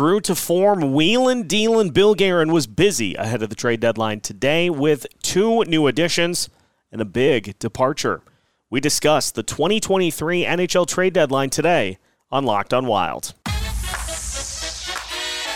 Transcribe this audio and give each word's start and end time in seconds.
True 0.00 0.20
to 0.22 0.34
form, 0.34 0.94
wheelin' 0.94 1.46
dealin' 1.46 1.90
Bill 1.90 2.14
Guerin 2.14 2.52
was 2.52 2.66
busy 2.66 3.14
ahead 3.16 3.42
of 3.42 3.50
the 3.50 3.54
trade 3.54 3.80
deadline 3.80 4.20
today 4.20 4.70
with 4.70 5.06
two 5.22 5.62
new 5.64 5.86
additions 5.88 6.48
and 6.90 7.02
a 7.02 7.04
big 7.04 7.58
departure. 7.58 8.22
We 8.70 8.80
discuss 8.80 9.30
the 9.30 9.42
2023 9.42 10.44
NHL 10.44 10.86
trade 10.88 11.12
deadline 11.12 11.50
today 11.50 11.98
on 12.32 12.46
Locked 12.46 12.72
on 12.72 12.86
Wild. 12.86 13.34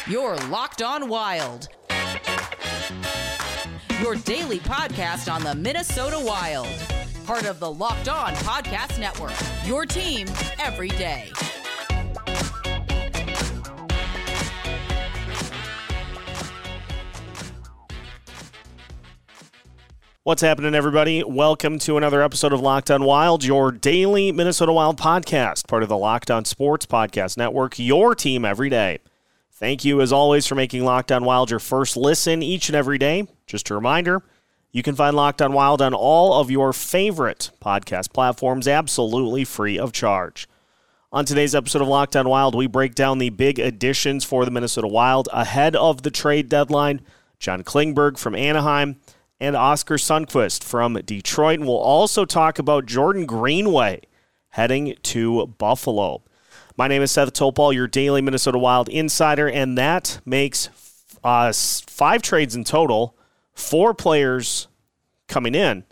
You're 0.06 0.36
Locked 0.50 0.82
on 0.82 1.08
Wild. 1.08 1.68
Your 4.02 4.14
daily 4.14 4.58
podcast 4.58 5.32
on 5.32 5.42
the 5.42 5.54
Minnesota 5.54 6.20
Wild. 6.22 6.68
Part 7.24 7.46
of 7.46 7.60
the 7.60 7.72
Locked 7.72 8.10
On 8.10 8.34
Podcast 8.34 9.00
Network. 9.00 9.32
Your 9.66 9.86
team 9.86 10.28
every 10.58 10.90
day. 10.90 11.30
What's 20.24 20.40
happening, 20.40 20.74
everybody? 20.74 21.22
Welcome 21.22 21.78
to 21.80 21.98
another 21.98 22.22
episode 22.22 22.54
of 22.54 22.60
Locked 22.62 22.90
On 22.90 23.04
Wild, 23.04 23.44
your 23.44 23.70
daily 23.70 24.32
Minnesota 24.32 24.72
Wild 24.72 24.98
podcast, 24.98 25.68
part 25.68 25.82
of 25.82 25.90
the 25.90 25.98
Locked 25.98 26.30
On 26.30 26.46
Sports 26.46 26.86
Podcast 26.86 27.36
Network, 27.36 27.78
your 27.78 28.14
team 28.14 28.42
every 28.42 28.70
day. 28.70 29.00
Thank 29.52 29.84
you, 29.84 30.00
as 30.00 30.14
always, 30.14 30.46
for 30.46 30.54
making 30.54 30.82
Locked 30.82 31.12
On 31.12 31.26
Wild 31.26 31.50
your 31.50 31.58
first 31.58 31.94
listen 31.94 32.42
each 32.42 32.70
and 32.70 32.74
every 32.74 32.96
day. 32.96 33.28
Just 33.46 33.68
a 33.68 33.74
reminder, 33.74 34.22
you 34.72 34.82
can 34.82 34.94
find 34.94 35.14
Locked 35.14 35.42
On 35.42 35.52
Wild 35.52 35.82
on 35.82 35.92
all 35.92 36.40
of 36.40 36.50
your 36.50 36.72
favorite 36.72 37.50
podcast 37.62 38.14
platforms 38.14 38.66
absolutely 38.66 39.44
free 39.44 39.78
of 39.78 39.92
charge. 39.92 40.48
On 41.12 41.26
today's 41.26 41.54
episode 41.54 41.82
of 41.82 41.88
Locked 41.88 42.16
On 42.16 42.26
Wild, 42.26 42.54
we 42.54 42.66
break 42.66 42.94
down 42.94 43.18
the 43.18 43.28
big 43.28 43.58
additions 43.58 44.24
for 44.24 44.46
the 44.46 44.50
Minnesota 44.50 44.88
Wild 44.88 45.28
ahead 45.34 45.76
of 45.76 46.00
the 46.00 46.10
trade 46.10 46.48
deadline. 46.48 47.02
John 47.38 47.62
Klingberg 47.62 48.16
from 48.16 48.34
Anaheim 48.34 48.96
and 49.44 49.56
Oskar 49.56 49.96
Sundqvist 49.96 50.64
from 50.64 50.94
Detroit. 50.94 51.58
And 51.58 51.68
we'll 51.68 51.76
also 51.76 52.24
talk 52.24 52.58
about 52.58 52.86
Jordan 52.86 53.26
Greenway 53.26 54.00
heading 54.50 54.96
to 55.02 55.46
Buffalo. 55.46 56.22
My 56.76 56.88
name 56.88 57.02
is 57.02 57.12
Seth 57.12 57.32
Toupal, 57.34 57.74
your 57.74 57.86
daily 57.86 58.22
Minnesota 58.22 58.58
Wild 58.58 58.88
insider, 58.88 59.48
and 59.48 59.76
that 59.76 60.20
makes 60.24 60.70
uh, 61.22 61.52
five 61.52 62.22
trades 62.22 62.56
in 62.56 62.64
total, 62.64 63.16
four 63.52 63.92
players 63.92 64.66
coming 65.28 65.54
in, 65.54 65.84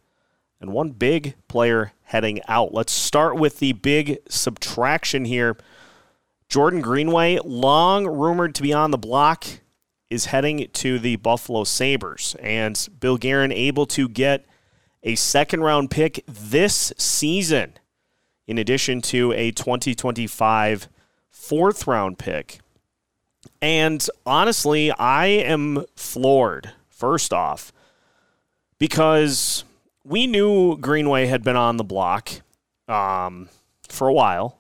and 0.61 0.72
one 0.72 0.91
big 0.91 1.34
player 1.47 1.92
heading 2.05 2.41
out. 2.48 2.72
Let's 2.72 2.92
start 2.92 3.37
with 3.37 3.59
the 3.59 3.75
big 3.75 4.19
subtraction 4.28 5.27
here. 5.27 5.59
Jordan 6.48 6.81
Greenway, 6.81 7.39
long 7.44 8.06
rumored 8.06 8.55
to 8.55 8.62
be 8.62 8.72
on 8.72 8.91
the 8.91 8.98
block 8.98 9.47
is 10.13 10.27
heading 10.27 10.69
to 10.75 10.99
the 10.99 11.17
Buffalo 11.17 11.65
Sabres. 11.65 12.37
And 12.41 12.89
Bill 13.01 13.17
Guerin 13.17 13.51
able 13.51 13.87
to 13.87 14.09
get 14.09 14.45
a 15.03 15.15
second 15.15 15.63
round 15.63 15.91
pick 15.91 16.23
this 16.27 16.93
season, 16.99 17.73
in 18.47 18.59
addition 18.59 19.01
to 19.03 19.33
a 19.33 19.51
2025 19.51 20.89
fourth 21.31 21.87
round 21.87 22.19
pick. 22.19 22.61
And 23.61 24.07
honestly, 24.27 24.93
I 24.93 25.27
am 25.27 25.85
floored, 25.97 26.73
first 26.89 27.33
off, 27.33 27.73
because 28.79 29.65
we 30.05 30.27
knew 30.27 30.77
Greenway 30.77 31.27
had 31.27 31.43
been 31.43 31.57
on 31.57 31.79
the 31.79 31.85
block 31.85 32.31
um, 32.87 33.49
for 33.89 34.09
a 34.09 34.13
while. 34.13 34.59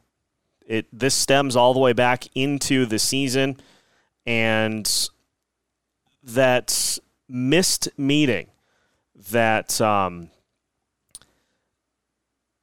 It 0.66 0.86
this 0.92 1.14
stems 1.14 1.56
all 1.56 1.74
the 1.74 1.80
way 1.80 1.92
back 1.92 2.24
into 2.34 2.86
the 2.86 2.98
season, 2.98 3.58
and 4.24 5.10
that 6.22 6.98
missed 7.28 7.88
meeting 7.96 8.48
that 9.30 9.80
um, 9.80 10.30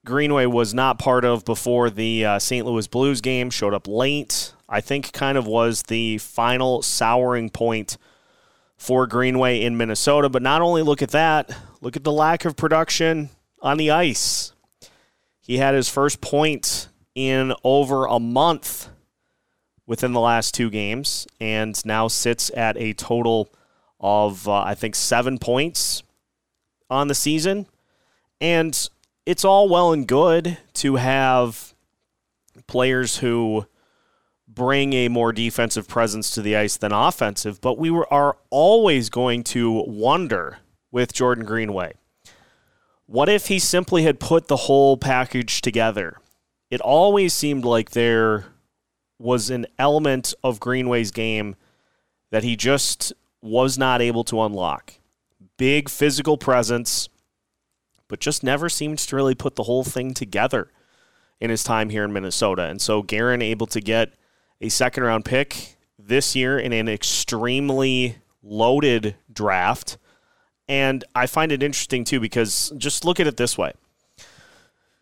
Greenway 0.05 0.45
was 0.45 0.73
not 0.73 0.99
part 0.99 1.25
of 1.25 1.45
before 1.45 1.89
the 1.89 2.25
uh, 2.25 2.39
St. 2.39 2.65
Louis 2.65 2.87
Blues 2.87 3.21
game, 3.21 3.49
showed 3.49 3.73
up 3.73 3.87
late. 3.87 4.53
I 4.67 4.81
think 4.81 5.11
kind 5.11 5.37
of 5.37 5.47
was 5.47 5.83
the 5.83 6.17
final 6.19 6.81
souring 6.81 7.49
point 7.49 7.97
for 8.77 9.07
Greenway 9.07 9.61
in 9.61 9.77
Minnesota. 9.77 10.29
But 10.29 10.41
not 10.41 10.61
only 10.61 10.81
look 10.81 11.01
at 11.01 11.11
that, 11.11 11.55
look 11.81 11.95
at 11.95 12.03
the 12.03 12.11
lack 12.11 12.45
of 12.45 12.55
production 12.55 13.29
on 13.61 13.77
the 13.77 13.91
ice. 13.91 14.53
He 15.41 15.57
had 15.57 15.73
his 15.73 15.89
first 15.89 16.21
point 16.21 16.87
in 17.15 17.53
over 17.63 18.05
a 18.05 18.19
month 18.19 18.88
within 19.89 20.13
the 20.13 20.19
last 20.19 20.53
two 20.53 20.69
games 20.69 21.25
and 21.41 21.83
now 21.83 22.07
sits 22.07 22.51
at 22.55 22.77
a 22.77 22.93
total 22.93 23.49
of, 23.99 24.47
uh, 24.47 24.61
I 24.61 24.75
think, 24.75 24.93
seven 24.93 25.39
points 25.39 26.03
on 26.91 27.07
the 27.07 27.15
season. 27.15 27.65
And 28.39 28.87
it's 29.25 29.43
all 29.43 29.67
well 29.67 29.91
and 29.91 30.07
good 30.07 30.59
to 30.73 30.97
have 30.97 31.73
players 32.67 33.17
who 33.17 33.65
bring 34.47 34.93
a 34.93 35.07
more 35.07 35.33
defensive 35.33 35.87
presence 35.87 36.29
to 36.31 36.43
the 36.43 36.55
ice 36.55 36.77
than 36.77 36.91
offensive, 36.91 37.59
but 37.59 37.79
we 37.79 37.89
were, 37.89 38.11
are 38.13 38.37
always 38.51 39.09
going 39.09 39.43
to 39.45 39.83
wonder 39.87 40.59
with 40.91 41.13
Jordan 41.13 41.45
Greenway. 41.45 41.93
What 43.07 43.27
if 43.27 43.47
he 43.47 43.57
simply 43.57 44.03
had 44.03 44.19
put 44.19 44.49
the 44.49 44.55
whole 44.55 44.97
package 44.97 45.61
together? 45.61 46.17
It 46.69 46.79
always 46.79 47.33
seemed 47.33 47.65
like 47.65 47.91
there 47.91 48.45
was 49.19 49.49
an 49.49 49.67
element 49.77 50.33
of 50.43 50.59
Greenway's 50.59 51.11
game 51.11 51.55
that 52.31 52.43
he 52.43 52.55
just 52.55 53.13
was 53.41 53.77
not 53.77 54.01
able 54.01 54.23
to 54.23 54.41
unlock. 54.41 54.93
Big 55.57 55.89
physical 55.89 56.37
presence, 56.37 57.09
but 58.07 58.19
just 58.19 58.43
never 58.43 58.69
seemed 58.69 58.97
to 58.99 59.15
really 59.15 59.35
put 59.35 59.55
the 59.55 59.63
whole 59.63 59.83
thing 59.83 60.13
together 60.13 60.71
in 61.39 61.49
his 61.49 61.63
time 61.63 61.89
here 61.89 62.03
in 62.03 62.13
Minnesota. 62.13 62.63
And 62.63 62.81
so 62.81 63.01
Guerin 63.01 63.41
able 63.41 63.67
to 63.67 63.81
get 63.81 64.13
a 64.61 64.69
second 64.69 65.03
round 65.03 65.25
pick 65.25 65.77
this 65.97 66.35
year 66.35 66.57
in 66.57 66.73
an 66.73 66.87
extremely 66.87 68.17
loaded 68.41 69.15
draft. 69.31 69.97
And 70.67 71.03
I 71.13 71.27
find 71.27 71.51
it 71.51 71.63
interesting 71.63 72.03
too 72.03 72.19
because 72.19 72.71
just 72.77 73.05
look 73.05 73.19
at 73.19 73.27
it 73.27 73.37
this 73.37 73.57
way. 73.57 73.73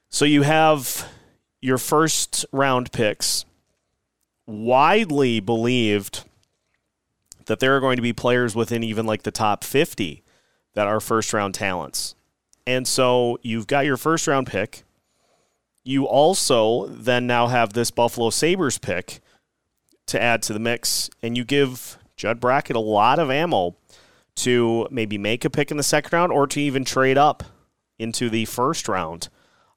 So 0.09 0.25
you 0.25 0.43
have 0.43 1.07
your 1.61 1.77
first 1.77 2.45
round 2.51 2.91
picks 2.91 3.45
widely 4.47 5.39
believed 5.39 6.23
that 7.45 7.59
there 7.59 7.75
are 7.75 7.79
going 7.79 7.97
to 7.97 8.01
be 8.01 8.13
players 8.13 8.55
within 8.55 8.83
even 8.83 9.05
like 9.05 9.23
the 9.23 9.31
top 9.31 9.63
50 9.63 10.23
that 10.73 10.87
are 10.87 10.99
first 10.99 11.33
round 11.33 11.53
talents. 11.53 12.15
And 12.65 12.87
so 12.87 13.39
you've 13.41 13.67
got 13.67 13.85
your 13.85 13.97
first 13.97 14.27
round 14.27 14.47
pick. 14.47 14.83
You 15.83 16.05
also 16.05 16.87
then 16.87 17.27
now 17.27 17.47
have 17.47 17.73
this 17.73 17.91
Buffalo 17.91 18.29
Sabres 18.29 18.77
pick 18.77 19.21
to 20.07 20.21
add 20.21 20.41
to 20.43 20.53
the 20.53 20.59
mix, 20.59 21.09
and 21.21 21.37
you 21.37 21.43
give 21.43 21.97
Judd 22.15 22.39
Brackett 22.39 22.75
a 22.75 22.81
lot 22.81 23.19
of 23.19 23.29
ammo 23.29 23.75
to 24.35 24.87
maybe 24.91 25.17
make 25.17 25.45
a 25.45 25.49
pick 25.49 25.71
in 25.71 25.77
the 25.77 25.83
second 25.83 26.13
round 26.13 26.31
or 26.31 26.47
to 26.47 26.61
even 26.61 26.85
trade 26.85 27.17
up 27.17 27.43
into 27.97 28.29
the 28.29 28.45
first 28.45 28.87
round 28.87 29.29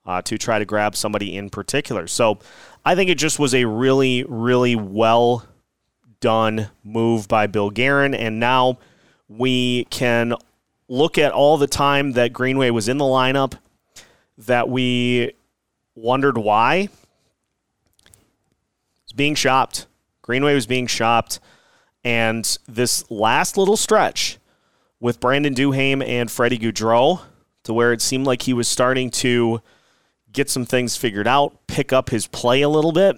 uh, 0.06 0.22
to 0.22 0.38
try 0.38 0.58
to 0.58 0.64
grab 0.64 0.96
somebody 0.96 1.36
in 1.36 1.50
particular. 1.50 2.06
So 2.06 2.38
I 2.84 2.94
think 2.94 3.10
it 3.10 3.18
just 3.18 3.38
was 3.38 3.54
a 3.54 3.64
really, 3.64 4.24
really 4.24 4.76
well 4.76 5.46
done 6.20 6.68
move 6.84 7.28
by 7.28 7.46
Bill 7.46 7.70
Guerin. 7.70 8.14
And 8.14 8.40
now 8.40 8.78
we 9.28 9.84
can 9.90 10.34
look 10.88 11.18
at 11.18 11.32
all 11.32 11.56
the 11.56 11.66
time 11.66 12.12
that 12.12 12.32
Greenway 12.32 12.70
was 12.70 12.88
in 12.88 12.98
the 12.98 13.04
lineup 13.04 13.54
that 14.38 14.68
we 14.68 15.32
wondered 15.94 16.38
why. 16.38 16.88
It's 19.04 19.12
being 19.12 19.34
shopped. 19.34 19.86
Greenway 20.22 20.54
was 20.54 20.66
being 20.66 20.86
shopped. 20.86 21.40
And 22.02 22.56
this 22.66 23.08
last 23.10 23.58
little 23.58 23.76
stretch 23.76 24.38
with 25.00 25.20
Brandon 25.20 25.54
Duhaime 25.54 26.06
and 26.06 26.30
Freddie 26.30 26.58
Gaudreau, 26.58 27.20
to 27.64 27.74
where 27.74 27.92
it 27.92 28.00
seemed 28.00 28.26
like 28.26 28.42
he 28.42 28.54
was 28.54 28.68
starting 28.68 29.10
to 29.10 29.60
get 30.32 30.50
some 30.50 30.64
things 30.64 30.96
figured 30.96 31.26
out, 31.26 31.66
pick 31.66 31.92
up 31.92 32.10
his 32.10 32.26
play 32.26 32.62
a 32.62 32.68
little 32.68 32.92
bit, 32.92 33.16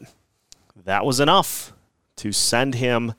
that 0.84 1.04
was 1.04 1.20
enough 1.20 1.72
to 2.16 2.32
send 2.32 2.76
him 2.76 3.14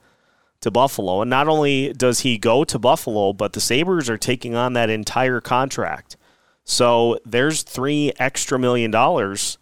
to 0.61 0.71
Buffalo. 0.71 1.21
And 1.21 1.29
not 1.29 1.47
only 1.47 1.93
does 1.93 2.21
he 2.21 2.37
go 2.37 2.63
to 2.63 2.79
Buffalo, 2.79 3.33
but 3.33 3.53
the 3.53 3.59
Sabres 3.59 4.09
are 4.09 4.17
taking 4.17 4.55
on 4.55 4.73
that 4.73 4.89
entire 4.89 5.41
contract. 5.41 6.15
So 6.63 7.19
there's 7.25 7.63
three 7.63 8.13
extra 8.17 8.57
million 8.57 8.91
dollars 8.91 9.57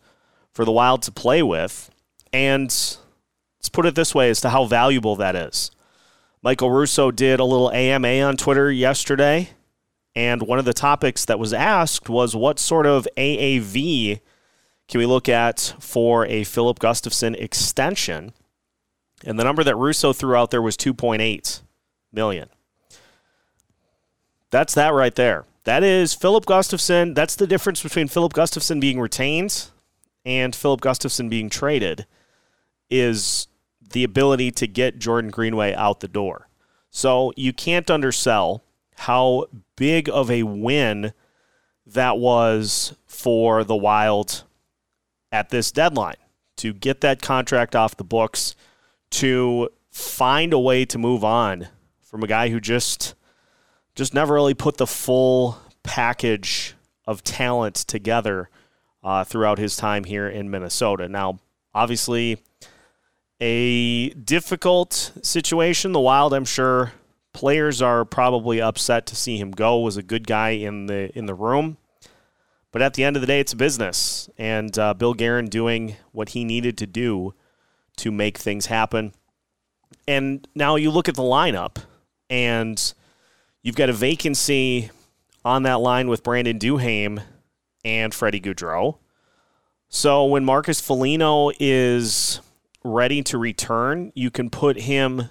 for 0.53 0.65
the 0.65 0.71
Wild 0.71 1.01
to 1.03 1.11
play 1.11 1.41
with. 1.41 1.89
And 2.31 2.69
let's 2.69 3.69
put 3.71 3.85
it 3.85 3.95
this 3.95 4.13
way 4.13 4.29
as 4.29 4.41
to 4.41 4.49
how 4.49 4.65
valuable 4.65 5.15
that 5.15 5.35
is. 5.35 5.71
Michael 6.43 6.71
Russo 6.71 7.11
did 7.11 7.39
a 7.39 7.45
little 7.45 7.71
AMA 7.71 8.21
on 8.21 8.37
Twitter 8.37 8.71
yesterday. 8.71 9.49
And 10.15 10.41
one 10.43 10.59
of 10.59 10.65
the 10.65 10.73
topics 10.73 11.25
that 11.25 11.39
was 11.39 11.53
asked 11.53 12.09
was 12.09 12.35
what 12.35 12.59
sort 12.59 12.85
of 12.85 13.07
AAV 13.17 14.19
can 14.87 14.99
we 14.99 15.05
look 15.05 15.29
at 15.29 15.73
for 15.79 16.25
a 16.25 16.43
Filip 16.43 16.79
Gustavsson 16.79 17.35
extension? 17.35 18.33
And 19.23 19.39
the 19.39 19.43
number 19.43 19.63
that 19.63 19.75
Russo 19.75 20.11
threw 20.11 20.35
out 20.35 20.51
there 20.51 20.61
was 20.61 20.75
2.8 20.75 21.61
million. 22.11 22.49
That's 24.49 24.73
that 24.73 24.93
right 24.93 25.15
there. 25.15 25.45
That 25.63 25.83
is 25.83 26.13
Filip 26.13 26.45
Gustavsson. 26.45 27.15
That's 27.15 27.35
the 27.35 27.47
difference 27.47 27.81
between 27.81 28.07
Filip 28.07 28.33
Gustavsson 28.33 28.81
being 28.81 28.99
retained 28.99 29.69
and 30.25 30.55
Filip 30.55 30.81
Gustavsson 30.81 31.29
being 31.29 31.49
traded 31.49 32.05
is 32.89 33.47
the 33.93 34.03
ability 34.03 34.51
to 34.51 34.67
get 34.67 34.99
Jordan 34.99 35.31
Greenway 35.31 35.73
out 35.73 35.99
the 35.99 36.07
door. 36.07 36.47
So 36.89 37.31
you 37.35 37.53
can't 37.53 37.89
undersell 37.89 38.63
how 38.97 39.45
big 39.81 40.07
of 40.07 40.29
a 40.29 40.43
win 40.43 41.11
that 41.87 42.19
was 42.19 42.93
for 43.07 43.63
the 43.63 43.75
Wild 43.75 44.43
at 45.31 45.49
this 45.49 45.71
deadline 45.71 46.17
to 46.57 46.71
get 46.71 47.01
that 47.01 47.19
contract 47.19 47.75
off 47.75 47.97
the 47.97 48.03
books, 48.03 48.55
to 49.09 49.69
find 49.89 50.53
a 50.53 50.59
way 50.59 50.85
to 50.85 50.99
move 50.99 51.23
on 51.23 51.67
from 51.99 52.21
a 52.21 52.27
guy 52.27 52.49
who 52.49 52.59
just 52.59 53.15
just 53.95 54.13
never 54.13 54.35
really 54.35 54.53
put 54.53 54.77
the 54.77 54.85
full 54.85 55.57
package 55.81 56.75
of 57.07 57.23
talent 57.23 57.73
together 57.73 58.51
uh, 59.03 59.23
throughout 59.23 59.57
his 59.57 59.75
time 59.75 60.03
here 60.03 60.29
in 60.29 60.51
Minnesota. 60.51 61.09
Now, 61.09 61.39
obviously, 61.73 62.37
a 63.39 64.09
difficult 64.09 65.11
situation. 65.23 65.91
The 65.91 65.99
Wild, 65.99 66.35
I'm 66.35 66.45
sure, 66.45 66.93
players 67.33 67.81
are 67.81 68.05
probably 68.05 68.61
upset 68.61 69.05
to 69.07 69.15
see 69.15 69.37
him 69.37 69.51
go. 69.51 69.79
Was 69.79 69.97
a 69.97 70.03
good 70.03 70.27
guy 70.27 70.51
in 70.51 70.87
the 70.87 71.15
in 71.17 71.25
the 71.25 71.33
room, 71.33 71.77
but 72.71 72.81
at 72.81 72.93
the 72.93 73.03
end 73.03 73.15
of 73.15 73.21
the 73.21 73.27
day, 73.27 73.39
it's 73.39 73.53
a 73.53 73.57
business, 73.57 74.29
and 74.37 74.77
uh, 74.77 74.93
Bill 74.93 75.13
Guerin 75.13 75.47
doing 75.47 75.95
what 76.11 76.29
he 76.29 76.43
needed 76.43 76.77
to 76.79 76.87
do 76.87 77.33
to 77.97 78.11
make 78.11 78.37
things 78.37 78.67
happen. 78.67 79.13
And 80.07 80.47
now 80.55 80.75
you 80.75 80.91
look 80.91 81.09
at 81.09 81.15
the 81.15 81.21
lineup, 81.21 81.77
and 82.29 82.93
you've 83.61 83.75
got 83.75 83.89
a 83.89 83.93
vacancy 83.93 84.89
on 85.43 85.63
that 85.63 85.79
line 85.79 86.07
with 86.07 86.23
Brandon 86.23 86.57
Duhaime 86.57 87.23
and 87.83 88.13
Freddie 88.13 88.41
Gaudreau. 88.41 88.97
So 89.89 90.25
when 90.25 90.45
Marcus 90.45 90.79
Foligno 90.79 91.51
is 91.59 92.39
ready 92.83 93.21
to 93.23 93.37
return, 93.37 94.11
you 94.15 94.31
can 94.31 94.49
put 94.49 94.79
him 94.79 95.29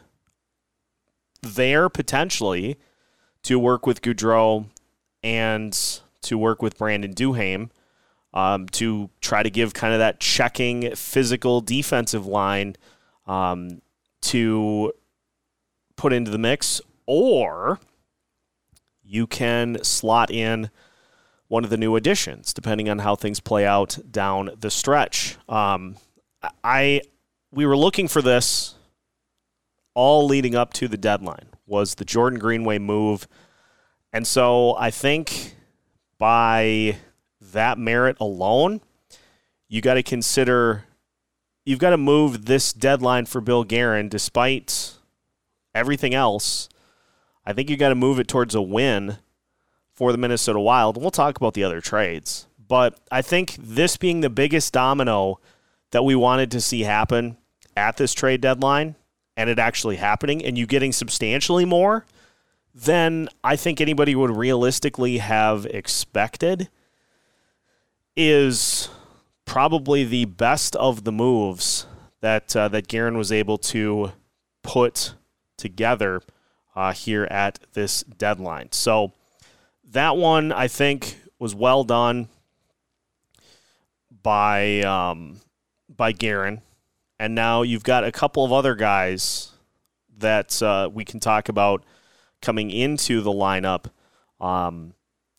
there 1.43 1.89
potentially 1.89 2.79
to 3.43 3.59
work 3.59 3.87
with 3.87 4.03
Gaudreau 4.03 4.67
and 5.23 6.01
to 6.23 6.39
work 6.39 6.63
with 6.63 6.79
Brandon 6.79 7.15
Duhaime 7.15 7.71
um, 8.33 8.69
to 8.69 9.11
try 9.21 9.43
to 9.43 9.51
give 9.51 9.75
kind 9.75 9.93
of 9.93 9.99
that 9.99 10.21
checking 10.21 10.95
physical 10.95 11.61
defensive 11.61 12.27
line 12.27 12.77
um, 13.27 13.83
to 14.23 14.93
put 15.97 16.13
into 16.13 16.31
the 16.31 16.39
mix, 16.39 16.81
or 17.07 17.81
you 19.03 19.27
can 19.27 19.83
slot 19.83 20.31
in 20.31 20.71
one 21.49 21.65
of 21.65 21.71
the 21.71 21.77
new 21.77 21.97
additions, 21.97 22.55
depending 22.55 22.89
on 22.89 23.01
how 23.01 23.17
things 23.17 23.41
play 23.41 23.67
out 23.67 23.99
down 24.11 24.51
the 24.59 24.71
stretch. 24.71 25.37
Um, 25.49 25.97
I 26.63 27.03
we 27.51 27.67
were 27.67 27.77
looking 27.77 28.07
for 28.07 28.23
this 28.23 28.77
all 29.95 30.27
leading 30.27 30.55
up 30.55 30.73
to 30.75 30.89
the 30.89 30.97
deadline 30.97 31.49
was 31.67 31.95
the 31.95 32.05
Jordan 32.05 32.39
Greenway 32.39 32.79
move, 32.79 33.29
and 34.13 34.27
so 34.27 34.77
I 34.77 34.91
think 34.91 35.55
by 36.19 36.97
that 37.41 37.79
merit 37.79 38.17
alone, 38.21 38.81
you 39.69 39.81
got 39.81 39.95
to 39.95 40.03
consider 40.03 40.85
you've 41.65 41.79
got 41.79 41.91
to 41.91 41.97
move 41.97 42.47
this 42.47 42.73
deadline 42.73 43.27
for 43.27 43.41
Bill 43.41 43.65
Guerin, 43.65 44.09
despite 44.09 44.95
everything 45.75 46.15
else. 46.15 46.69
I 47.47 47.53
think 47.53 47.71
you 47.71 47.77
got 47.77 47.91
to 47.91 47.95
move 47.95 48.19
it 48.19 48.29
towards 48.29 48.55
a 48.55 48.63
win 48.63 49.19
for 49.93 50.13
the 50.13 50.19
Minnesota 50.19 50.61
Wild. 50.61 50.97
We'll 50.97 51.11
talk 51.11 51.37
about 51.37 51.55
the 51.55 51.65
other 51.65 51.81
trades, 51.81 52.47
but 52.69 52.99
I 53.11 53.23
think 53.23 53.57
this 53.59 53.97
being 53.97 54.21
the 54.21 54.31
biggest 54.31 54.73
domino 54.73 55.41
that 55.91 56.05
we 56.05 56.15
wanted 56.15 56.51
to 56.53 56.61
see 56.61 56.83
happen 56.83 57.37
at 57.77 57.97
this 57.97 58.15
trade 58.15 58.41
deadline 58.41 58.97
and 59.37 59.49
it 59.49 59.59
actually 59.59 59.97
happening 59.97 60.45
and 60.45 60.59
you 60.59 60.67
getting 60.67 60.93
substantially 60.93 61.65
more 61.65 62.05
than 62.75 63.29
I 63.43 63.57
think 63.57 63.81
anybody 63.81 64.15
would 64.15 64.37
realistically 64.37 65.19
have 65.19 65.67
expected 65.67 66.69
is 68.17 68.89
probably 69.45 70.05
the 70.05 70.27
best 70.27 70.77
of 70.77 71.05
the 71.05 71.13
moves 71.13 71.87
that 72.21 72.55
uh, 72.55 72.69
that 72.69 72.89
Guerin 72.89 73.17
was 73.17 73.33
able 73.33 73.59
to 73.59 74.13
put 74.63 75.15
together 75.57 76.23
uh, 76.77 76.93
here 76.93 77.25
at 77.25 77.59
this 77.73 78.03
deadline. 78.03 78.69
So 78.73 79.13
that 79.91 80.17
one 80.17 80.53
I 80.53 80.69
think 80.69 81.19
was 81.39 81.55
well 81.55 81.85
done 81.85 82.29
by 84.23 84.81
um, 84.83 85.41
by 85.95 86.13
Guerin, 86.13 86.63
and 87.21 87.35
now 87.35 87.61
you've 87.61 87.85
got 87.85 88.03
a 88.03 88.11
couple 88.11 88.47
of 88.47 88.51
other 88.51 88.75
guys 88.75 89.53
that 90.17 90.61
uh, 90.63 90.89
we 90.91 91.05
can 91.05 91.21
talk 91.21 91.51
about 91.51 91.85
coming 92.41 92.71
into 92.71 93.21
the 93.21 93.31
lineup 93.31 93.91
um, 94.41 94.95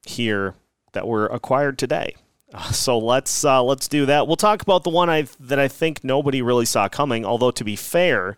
here 0.05 0.53
that 0.93 1.07
were 1.07 1.25
acquired 1.25 1.77
today. 1.77 2.15
So 2.71 2.99
let's 2.99 3.45
uh, 3.45 3.63
let's 3.63 3.87
do 3.87 4.05
that. 4.07 4.27
We'll 4.27 4.35
talk 4.35 4.61
about 4.61 4.83
the 4.83 4.89
one 4.89 5.09
I 5.09 5.25
that 5.39 5.57
I 5.57 5.69
think 5.69 6.03
nobody 6.03 6.41
really 6.41 6.65
saw 6.65 6.89
coming. 6.89 7.23
Although 7.23 7.51
to 7.51 7.63
be 7.63 7.77
fair, 7.77 8.37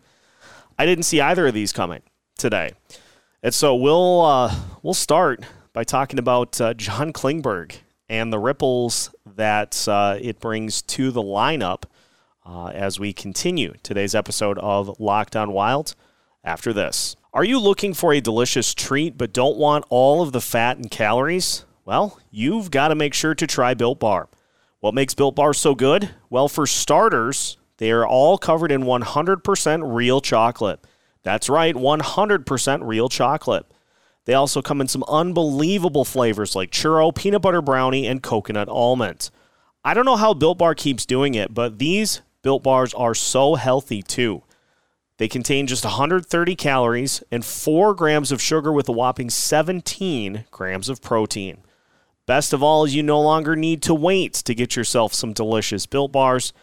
I 0.77 0.85
didn't 0.85 1.05
see 1.05 1.19
either 1.19 1.47
of 1.47 1.55
these 1.55 1.73
coming 1.73 2.03
today, 2.37 2.73
and 3.41 3.55
so 3.55 3.73
we'll 3.73 4.21
uh, 4.21 4.55
we'll 4.83 4.93
start 4.93 5.43
by 5.73 5.83
talking 5.83 6.19
about 6.19 6.61
uh, 6.61 6.75
John 6.75 7.11
Klingberg 7.11 7.77
and 8.07 8.31
the 8.31 8.37
ripples 8.37 9.09
that 9.25 9.87
uh, 9.87 10.19
it 10.21 10.39
brings 10.39 10.83
to 10.83 11.09
the 11.09 11.23
lineup 11.23 11.85
uh, 12.45 12.67
as 12.67 12.99
we 12.99 13.13
continue 13.13 13.73
today's 13.83 14.15
episode 14.15 14.57
of 14.59 14.99
Locked 14.99 15.35
On 15.35 15.51
Wild. 15.51 15.95
After 16.43 16.73
this, 16.73 17.15
are 17.33 17.43
you 17.43 17.57
looking 17.57 17.93
for 17.93 18.13
a 18.13 18.19
delicious 18.19 18.73
treat 18.73 19.17
but 19.17 19.33
don't 19.33 19.57
want 19.57 19.85
all 19.89 20.21
of 20.21 20.33
the 20.33 20.41
fat 20.41 20.77
and 20.77 20.91
calories? 20.91 21.65
Well, 21.85 22.19
you've 22.31 22.69
got 22.69 22.89
to 22.89 22.95
make 22.95 23.13
sure 23.13 23.33
to 23.35 23.47
try 23.47 23.73
Built 23.73 23.99
Bar. 23.99 24.29
What 24.81 24.93
makes 24.93 25.13
Built 25.13 25.35
Bar 25.35 25.53
so 25.53 25.73
good? 25.73 26.09
Well, 26.29 26.49
for 26.49 26.67
starters, 26.67 27.57
they 27.77 27.91
are 27.91 28.05
all 28.05 28.37
covered 28.37 28.71
in 28.71 28.83
100% 28.83 29.95
real 29.95 30.19
chocolate. 30.19 30.85
That's 31.23 31.47
right, 31.47 31.73
100% 31.73 32.79
real 32.83 33.07
chocolate. 33.07 33.65
They 34.25 34.33
also 34.33 34.61
come 34.61 34.81
in 34.81 34.87
some 34.87 35.03
unbelievable 35.07 36.05
flavors 36.05 36.55
like 36.55 36.71
churro, 36.71 37.13
peanut 37.13 37.41
butter 37.41 37.61
brownie, 37.61 38.07
and 38.07 38.21
coconut 38.21 38.69
almond. 38.69 39.29
I 39.85 39.93
don't 39.93 40.05
know 40.05 40.15
how 40.15 40.33
Built 40.33 40.57
Bar 40.57 40.75
keeps 40.75 41.05
doing 41.05 41.33
it, 41.35 41.53
but 41.53 41.79
these 41.79 42.21
Built 42.43 42.61
Bars 42.61 42.93
are 42.93 43.15
so 43.15 43.55
healthy 43.55 44.03
too. 44.03 44.43
They 45.17 45.27
contain 45.27 45.65
just 45.65 45.85
130 45.85 46.55
calories 46.55 47.23
and 47.31 47.45
4 47.45 47.95
grams 47.95 48.31
of 48.31 48.41
sugar 48.41 48.71
with 48.71 48.89
a 48.89 48.91
whopping 48.91 49.29
17 49.29 50.45
grams 50.51 50.89
of 50.89 51.01
protein. 51.01 51.59
Best 52.25 52.53
of 52.53 52.61
all 52.61 52.87
you 52.87 53.01
no 53.01 53.19
longer 53.19 53.55
need 53.55 53.81
to 53.83 53.93
wait 53.93 54.33
to 54.33 54.55
get 54.55 54.75
yourself 54.75 55.13
some 55.13 55.33
delicious 55.33 55.85
Built 55.85 56.11
Bars. 56.11 56.53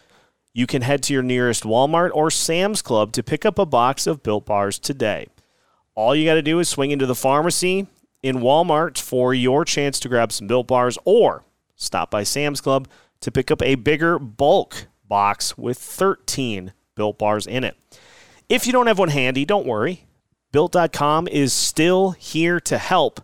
You 0.53 0.67
can 0.67 0.81
head 0.81 1.01
to 1.03 1.13
your 1.13 1.23
nearest 1.23 1.63
Walmart 1.63 2.11
or 2.13 2.29
Sam's 2.29 2.81
Club 2.81 3.11
to 3.13 3.23
pick 3.23 3.45
up 3.45 3.57
a 3.57 3.65
box 3.65 4.05
of 4.05 4.23
Built 4.23 4.45
Bars 4.45 4.79
today. 4.79 5.27
All 5.95 6.15
you 6.15 6.25
got 6.25 6.35
to 6.35 6.41
do 6.41 6.59
is 6.59 6.69
swing 6.69 6.91
into 6.91 7.05
the 7.05 7.15
pharmacy 7.15 7.87
in 8.21 8.37
Walmart 8.37 8.99
for 8.99 9.33
your 9.33 9.65
chance 9.65 9.99
to 9.99 10.09
grab 10.09 10.31
some 10.31 10.47
Built 10.47 10.67
Bars 10.67 10.97
or 11.05 11.43
stop 11.75 12.11
by 12.11 12.23
Sam's 12.23 12.61
Club 12.61 12.87
to 13.21 13.31
pick 13.31 13.49
up 13.49 13.61
a 13.61 13.75
bigger 13.75 14.19
bulk 14.19 14.87
box 15.11 15.57
with 15.57 15.77
13 15.77 16.71
Built 16.95 17.19
Bars 17.19 17.45
in 17.45 17.65
it. 17.65 17.75
If 18.47 18.65
you 18.65 18.71
don't 18.71 18.87
have 18.87 18.97
one 18.97 19.09
handy, 19.09 19.43
don't 19.43 19.67
worry. 19.67 20.05
Built.com 20.53 21.27
is 21.27 21.51
still 21.51 22.11
here 22.11 22.61
to 22.61 22.77
help 22.77 23.19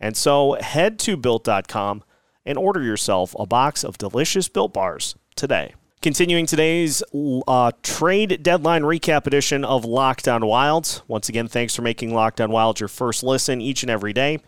and 0.00 0.16
so 0.16 0.56
head 0.60 0.98
to 1.00 1.16
built.com 1.16 2.02
and 2.44 2.58
order 2.58 2.82
yourself 2.82 3.36
a 3.38 3.46
box 3.46 3.84
of 3.84 3.98
delicious 3.98 4.48
built 4.48 4.72
bars 4.72 5.14
today. 5.36 5.74
Continuing 6.02 6.46
today's 6.46 7.04
uh, 7.46 7.70
trade 7.84 8.42
deadline 8.42 8.82
recap 8.82 9.26
edition 9.26 9.64
of 9.64 9.84
Locked 9.84 10.26
On 10.26 10.44
Wilds. 10.44 11.02
Once 11.06 11.28
again, 11.28 11.46
thanks 11.46 11.74
for 11.74 11.82
making 11.82 12.10
Lockdown 12.10 12.44
On 12.44 12.50
Wild 12.50 12.80
your 12.80 12.88
first 12.88 13.22
listen 13.22 13.60
each 13.60 13.82
and 13.82 13.90
every 13.90 14.12
day. 14.12 14.38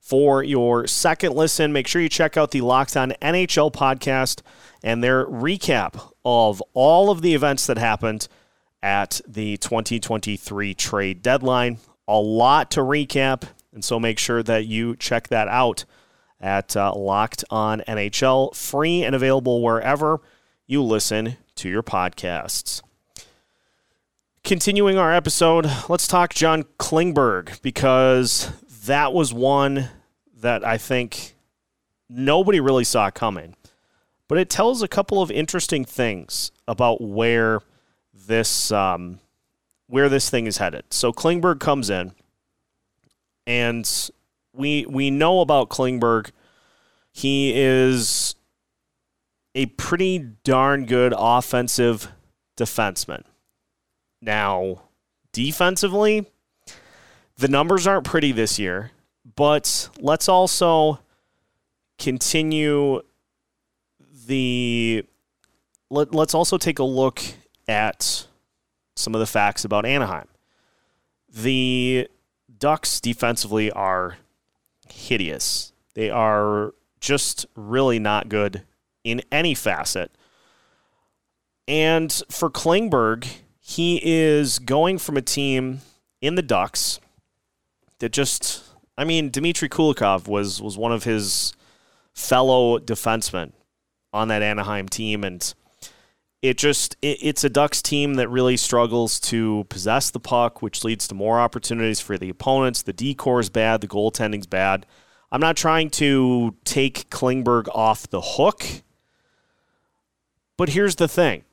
For 0.00 0.42
your 0.42 0.86
second 0.86 1.34
listen, 1.34 1.72
make 1.72 1.86
sure 1.86 2.00
you 2.00 2.08
check 2.08 2.36
out 2.36 2.52
the 2.52 2.60
Locked 2.60 2.96
On 2.96 3.12
NHL 3.22 3.72
podcast 3.72 4.42
and 4.82 5.02
their 5.02 5.26
recap 5.26 6.12
of 6.28 6.62
all 6.74 7.10
of 7.10 7.22
the 7.22 7.34
events 7.34 7.66
that 7.66 7.78
happened 7.78 8.28
at 8.82 9.22
the 9.26 9.56
2023 9.56 10.74
trade 10.74 11.22
deadline. 11.22 11.78
A 12.06 12.18
lot 12.20 12.70
to 12.72 12.80
recap. 12.80 13.44
And 13.72 13.82
so 13.82 13.98
make 13.98 14.18
sure 14.18 14.42
that 14.42 14.66
you 14.66 14.94
check 14.96 15.28
that 15.28 15.48
out 15.48 15.86
at 16.38 16.76
uh, 16.76 16.92
Locked 16.94 17.44
On 17.48 17.80
NHL, 17.88 18.54
free 18.54 19.04
and 19.04 19.14
available 19.14 19.62
wherever 19.62 20.20
you 20.66 20.82
listen 20.82 21.38
to 21.56 21.70
your 21.70 21.82
podcasts. 21.82 22.82
Continuing 24.44 24.98
our 24.98 25.14
episode, 25.14 25.66
let's 25.88 26.06
talk 26.06 26.34
John 26.34 26.64
Klingberg 26.78 27.62
because 27.62 28.50
that 28.84 29.14
was 29.14 29.32
one 29.32 29.88
that 30.40 30.62
I 30.62 30.76
think 30.76 31.34
nobody 32.10 32.60
really 32.60 32.84
saw 32.84 33.10
coming. 33.10 33.54
But 34.28 34.38
it 34.38 34.50
tells 34.50 34.82
a 34.82 34.88
couple 34.88 35.22
of 35.22 35.30
interesting 35.30 35.84
things 35.84 36.52
about 36.66 37.00
where 37.00 37.60
this 38.12 38.70
um, 38.70 39.20
where 39.86 40.08
this 40.08 40.28
thing 40.28 40.46
is 40.46 40.58
headed. 40.58 40.84
So 40.90 41.12
Klingberg 41.12 41.60
comes 41.60 41.88
in, 41.88 42.12
and 43.46 44.10
we 44.52 44.84
we 44.86 45.10
know 45.10 45.40
about 45.40 45.70
Klingberg. 45.70 46.30
He 47.10 47.52
is 47.54 48.34
a 49.54 49.66
pretty 49.66 50.18
darn 50.44 50.84
good 50.86 51.14
offensive 51.16 52.12
defenseman. 52.56 53.24
Now, 54.20 54.82
defensively, 55.32 56.26
the 57.38 57.48
numbers 57.48 57.86
aren't 57.86 58.04
pretty 58.04 58.32
this 58.32 58.58
year, 58.58 58.90
but 59.36 59.88
let's 60.00 60.28
also 60.28 61.00
continue 61.98 63.00
the 64.28 65.04
let, 65.90 66.14
let's 66.14 66.34
also 66.34 66.58
take 66.58 66.78
a 66.78 66.84
look 66.84 67.20
at 67.66 68.26
some 68.94 69.14
of 69.14 69.20
the 69.20 69.26
facts 69.26 69.64
about 69.64 69.84
Anaheim. 69.84 70.28
The 71.28 72.08
Ducks 72.58 73.00
defensively 73.00 73.70
are 73.72 74.18
hideous. 74.88 75.72
They 75.94 76.10
are 76.10 76.74
just 77.00 77.46
really 77.56 77.98
not 77.98 78.28
good 78.28 78.62
in 79.02 79.22
any 79.32 79.54
facet. 79.54 80.10
And 81.66 82.12
for 82.30 82.50
Klingberg, 82.50 83.26
he 83.60 84.00
is 84.02 84.58
going 84.58 84.98
from 84.98 85.16
a 85.16 85.22
team 85.22 85.80
in 86.20 86.34
the 86.34 86.42
Ducks 86.42 87.00
that 87.98 88.12
just 88.12 88.62
I 88.96 89.04
mean, 89.04 89.30
Dmitry 89.30 89.68
Kulikov 89.68 90.28
was 90.28 90.60
was 90.60 90.76
one 90.76 90.92
of 90.92 91.04
his 91.04 91.54
fellow 92.14 92.78
defensemen 92.78 93.52
on 94.12 94.28
that 94.28 94.42
Anaheim 94.42 94.88
team 94.88 95.24
and 95.24 95.54
it 96.40 96.56
just 96.56 96.96
it, 97.02 97.18
it's 97.20 97.44
a 97.44 97.48
Ducks 97.48 97.82
team 97.82 98.14
that 98.14 98.28
really 98.28 98.56
struggles 98.56 99.18
to 99.20 99.66
possess 99.68 100.10
the 100.10 100.20
puck, 100.20 100.62
which 100.62 100.84
leads 100.84 101.08
to 101.08 101.14
more 101.14 101.40
opportunities 101.40 102.00
for 102.00 102.16
the 102.16 102.28
opponents. 102.28 102.82
The 102.82 102.92
D 102.92 103.14
corps 103.14 103.40
is 103.40 103.50
bad, 103.50 103.80
the 103.80 103.88
goaltending's 103.88 104.46
bad. 104.46 104.86
I'm 105.30 105.40
not 105.40 105.56
trying 105.56 105.90
to 105.90 106.54
take 106.64 107.10
Klingberg 107.10 107.68
off 107.74 108.08
the 108.08 108.20
hook, 108.20 108.64
but 110.56 110.70
here's 110.70 110.96
the 110.96 111.08
thing. 111.08 111.44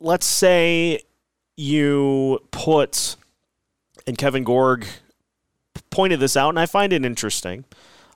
Let's 0.00 0.26
say 0.26 1.02
you 1.56 2.40
put 2.50 3.16
and 4.06 4.16
Kevin 4.16 4.42
Gorg 4.42 4.86
pointed 5.90 6.18
this 6.20 6.36
out, 6.36 6.48
and 6.48 6.58
I 6.58 6.66
find 6.66 6.92
it 6.92 7.04
interesting. 7.04 7.64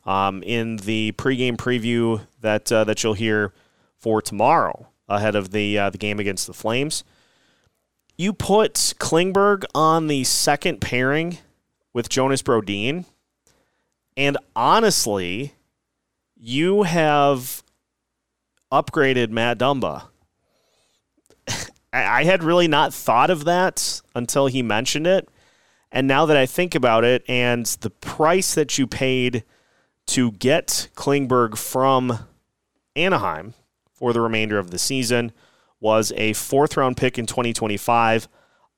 Um, 0.05 0.43
in 0.43 0.79
the 0.79 1.13
pregame 1.13 1.57
preview 1.57 2.27
that 2.41 2.73
uh, 2.73 2.85
that 2.85 3.03
you'll 3.03 3.15
hear 3.15 3.53
for 3.99 4.21
tomorrow 4.21 4.89
ahead 5.09 5.37
of 5.37 5.53
the 5.53 5.79
uh, 5.79 5.91
the 5.91 5.99
game 5.99 6.19
against 6.19 6.47
the 6.47 6.53
Flames. 6.53 7.05
You 8.17 8.33
put 8.33 8.75
Klingberg 8.75 9.65
on 9.75 10.09
the 10.09 10.25
second 10.25 10.81
pairing 10.81 11.39
with 11.93 12.09
Jonas 12.09 12.43
Brodin, 12.43 13.05
and 14.17 14.37
honestly, 14.57 15.55
you 16.37 16.83
have 16.83 17.63
upgraded 18.73 19.31
Matt 19.31 19.59
Dumba. 19.59 20.09
I 21.93 22.25
had 22.25 22.43
really 22.43 22.69
not 22.69 22.93
thought 22.93 23.31
of 23.31 23.45
that 23.45 24.01
until 24.15 24.47
he 24.47 24.63
mentioned 24.63 25.07
it. 25.07 25.29
And 25.93 26.09
now 26.09 26.25
that 26.27 26.37
I 26.37 26.47
think 26.47 26.75
about 26.75 27.05
it, 27.05 27.23
and 27.29 27.67
the 27.67 27.91
price 27.91 28.55
that 28.55 28.79
you 28.79 28.87
paid 28.87 29.45
to 30.09 30.33
get 30.33 30.89
Klingberg 30.95 31.57
from 31.57 32.27
Anaheim, 32.97 33.55
for 34.03 34.13
the 34.13 34.21
remainder 34.21 34.59
of 34.59 34.73
the 34.73 34.79
season 34.79 35.31
was 35.79 36.13
a 36.17 36.33
fourth 36.33 36.77
round 36.77 36.97
pick 36.97 37.19
in 37.19 37.27
2025, 37.27 38.29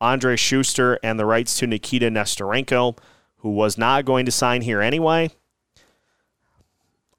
Andrej 0.02 0.38
Sustr, 0.38 0.99
and 1.02 1.19
the 1.19 1.25
rights 1.25 1.59
to 1.59 1.66
Nikita 1.66 2.11
Nesterenko, 2.11 2.99
who 3.38 3.50
was 3.50 3.78
not 3.78 4.04
going 4.04 4.26
to 4.26 4.33
sign 4.33 4.62
here 4.62 4.81
anyway. 4.81 5.31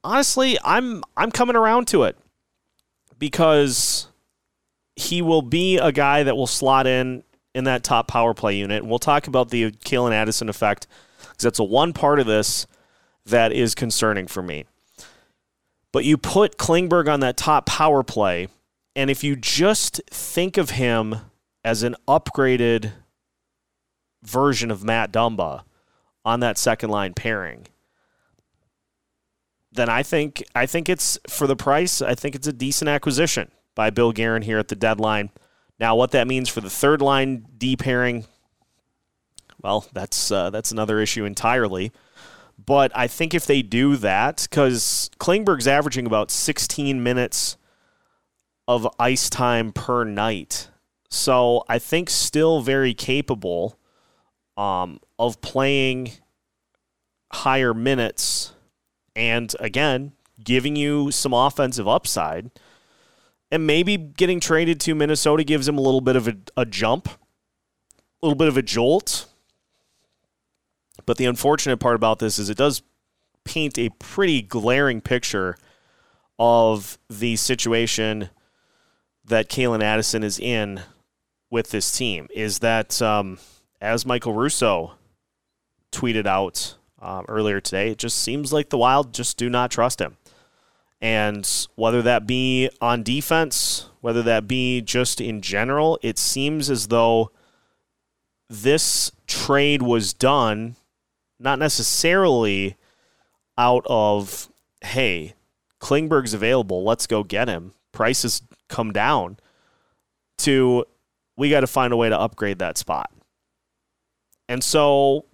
Honestly, 0.04 0.56
I'm 0.64 1.02
I'm 1.16 1.32
coming 1.32 1.56
around 1.56 1.88
to 1.88 2.04
it 2.04 2.16
because 3.18 4.06
he 4.94 5.20
will 5.20 5.42
be 5.42 5.78
a 5.78 5.90
guy 5.90 6.22
that 6.22 6.36
will 6.36 6.46
slot 6.46 6.86
in 6.86 7.24
in 7.56 7.64
that 7.64 7.82
top 7.82 8.06
power 8.06 8.34
play 8.34 8.56
unit. 8.56 8.82
And 8.82 8.90
we'll 8.90 8.98
talk 8.98 9.26
about 9.26 9.48
the 9.48 9.72
Calen 9.72 10.12
Addison 10.12 10.48
effect 10.48 10.86
because 11.18 11.42
that's 11.42 11.58
a 11.58 11.64
one 11.64 11.92
part 11.92 12.20
of 12.20 12.26
this 12.26 12.68
that 13.26 13.52
is 13.52 13.74
concerning 13.74 14.26
for 14.26 14.42
me. 14.42 14.64
But 15.92 16.04
you 16.04 16.16
put 16.16 16.58
Klingberg 16.58 17.12
on 17.12 17.20
that 17.20 17.36
top 17.36 17.66
power 17.66 18.02
play, 18.02 18.48
and 18.94 19.10
if 19.10 19.24
you 19.24 19.36
just 19.36 20.00
think 20.10 20.56
of 20.56 20.70
him 20.70 21.16
as 21.64 21.82
an 21.82 21.96
upgraded 22.06 22.92
version 24.22 24.70
of 24.70 24.84
Matt 24.84 25.12
Dumba 25.12 25.62
on 26.24 26.40
that 26.40 26.58
second 26.58 26.90
line 26.90 27.14
pairing, 27.14 27.66
then 29.72 29.88
I 29.88 30.02
think 30.02 30.42
I 30.54 30.66
think 30.66 30.88
it's 30.88 31.18
for 31.28 31.46
the 31.46 31.56
price, 31.56 32.00
I 32.00 32.14
think 32.14 32.34
it's 32.34 32.46
a 32.46 32.52
decent 32.52 32.88
acquisition 32.88 33.50
by 33.74 33.90
Bill 33.90 34.12
Guerin 34.12 34.42
here 34.42 34.58
at 34.58 34.68
the 34.68 34.76
deadline. 34.76 35.30
Now, 35.78 35.94
what 35.94 36.12
that 36.12 36.26
means 36.26 36.48
for 36.48 36.60
the 36.60 36.70
third 36.70 37.02
line 37.02 37.46
D 37.56 37.76
pairing, 37.76 38.24
well, 39.62 39.86
that's 39.92 40.30
uh, 40.30 40.50
that's 40.50 40.72
another 40.72 41.00
issue 41.00 41.24
entirely. 41.24 41.92
But 42.66 42.90
I 42.94 43.06
think 43.06 43.32
if 43.32 43.46
they 43.46 43.62
do 43.62 43.96
that, 43.96 44.46
because 44.50 45.10
Klingberg's 45.18 45.68
averaging 45.68 46.06
about 46.06 46.30
16 46.30 47.00
minutes 47.00 47.56
of 48.66 48.88
ice 48.98 49.30
time 49.30 49.72
per 49.72 50.02
night. 50.02 50.68
So 51.08 51.64
I 51.68 51.78
think 51.78 52.10
still 52.10 52.60
very 52.60 52.92
capable 52.92 53.78
um, 54.56 54.98
of 55.18 55.40
playing 55.40 56.12
higher 57.32 57.74
minutes 57.74 58.52
and 59.14 59.54
again 59.60 60.12
giving 60.42 60.76
you 60.76 61.10
some 61.10 61.32
offensive 61.32 61.88
upside. 61.88 62.50
And 63.50 63.66
maybe 63.66 63.96
getting 63.96 64.40
traded 64.40 64.80
to 64.80 64.94
Minnesota 64.94 65.44
gives 65.44 65.68
him 65.68 65.78
a 65.78 65.80
little 65.80 66.00
bit 66.00 66.16
of 66.16 66.26
a, 66.26 66.36
a 66.56 66.66
jump, 66.66 67.08
a 67.08 68.26
little 68.26 68.36
bit 68.36 68.48
of 68.48 68.56
a 68.56 68.62
jolt 68.62 69.26
but 71.06 71.16
the 71.16 71.24
unfortunate 71.24 71.78
part 71.78 71.96
about 71.96 72.18
this 72.18 72.38
is 72.38 72.50
it 72.50 72.58
does 72.58 72.82
paint 73.44 73.78
a 73.78 73.90
pretty 73.98 74.42
glaring 74.42 75.00
picture 75.00 75.56
of 76.38 76.98
the 77.08 77.36
situation 77.36 78.28
that 79.24 79.48
Calen 79.48 79.82
Addison 79.82 80.22
is 80.22 80.38
in 80.38 80.80
with 81.50 81.70
this 81.70 81.96
team. 81.96 82.28
Is 82.34 82.58
that, 82.58 83.00
um, 83.00 83.38
as 83.80 84.04
Michael 84.04 84.34
Russo 84.34 84.92
tweeted 85.92 86.26
out 86.26 86.76
um, 87.00 87.24
earlier 87.28 87.60
today, 87.60 87.90
it 87.90 87.98
just 87.98 88.18
seems 88.18 88.52
like 88.52 88.68
the 88.68 88.78
Wild 88.78 89.14
just 89.14 89.36
do 89.36 89.48
not 89.48 89.70
trust 89.70 90.00
him. 90.00 90.16
And 91.00 91.48
whether 91.76 92.02
that 92.02 92.26
be 92.26 92.70
on 92.80 93.02
defense, 93.02 93.90
whether 94.00 94.22
that 94.22 94.48
be 94.48 94.80
just 94.80 95.20
in 95.20 95.40
general, 95.40 95.98
it 96.02 96.18
seems 96.18 96.70
as 96.70 96.88
though 96.88 97.30
this 98.48 99.12
trade 99.26 99.82
was 99.82 100.12
done 100.14 100.76
not 101.38 101.58
necessarily 101.58 102.76
out 103.58 103.86
of, 103.88 104.50
hey, 104.82 105.34
Klingberg's 105.80 106.34
available, 106.34 106.84
let's 106.84 107.06
go 107.06 107.22
get 107.22 107.48
him. 107.48 107.72
Prices 107.92 108.42
come 108.68 108.92
down 108.92 109.38
to 110.38 110.84
we 111.36 111.50
got 111.50 111.60
to 111.60 111.66
find 111.66 111.92
a 111.92 111.96
way 111.96 112.08
to 112.08 112.18
upgrade 112.18 112.58
that 112.58 112.78
spot. 112.78 113.10
And 114.48 114.62
so 114.62 115.26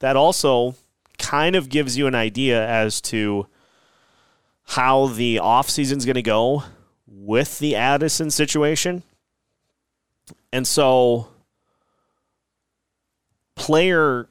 that 0.00 0.16
also 0.16 0.74
kind 1.18 1.56
of 1.56 1.68
gives 1.68 1.96
you 1.96 2.06
an 2.06 2.14
idea 2.14 2.66
as 2.66 3.00
to 3.00 3.46
how 4.64 5.06
the 5.06 5.36
offseason 5.36 5.98
is 5.98 6.04
going 6.04 6.14
to 6.14 6.22
go 6.22 6.64
with 7.06 7.58
the 7.58 7.76
Addison 7.76 8.30
situation. 8.30 9.02
And 10.52 10.66
so 10.66 11.28
player 13.54 14.28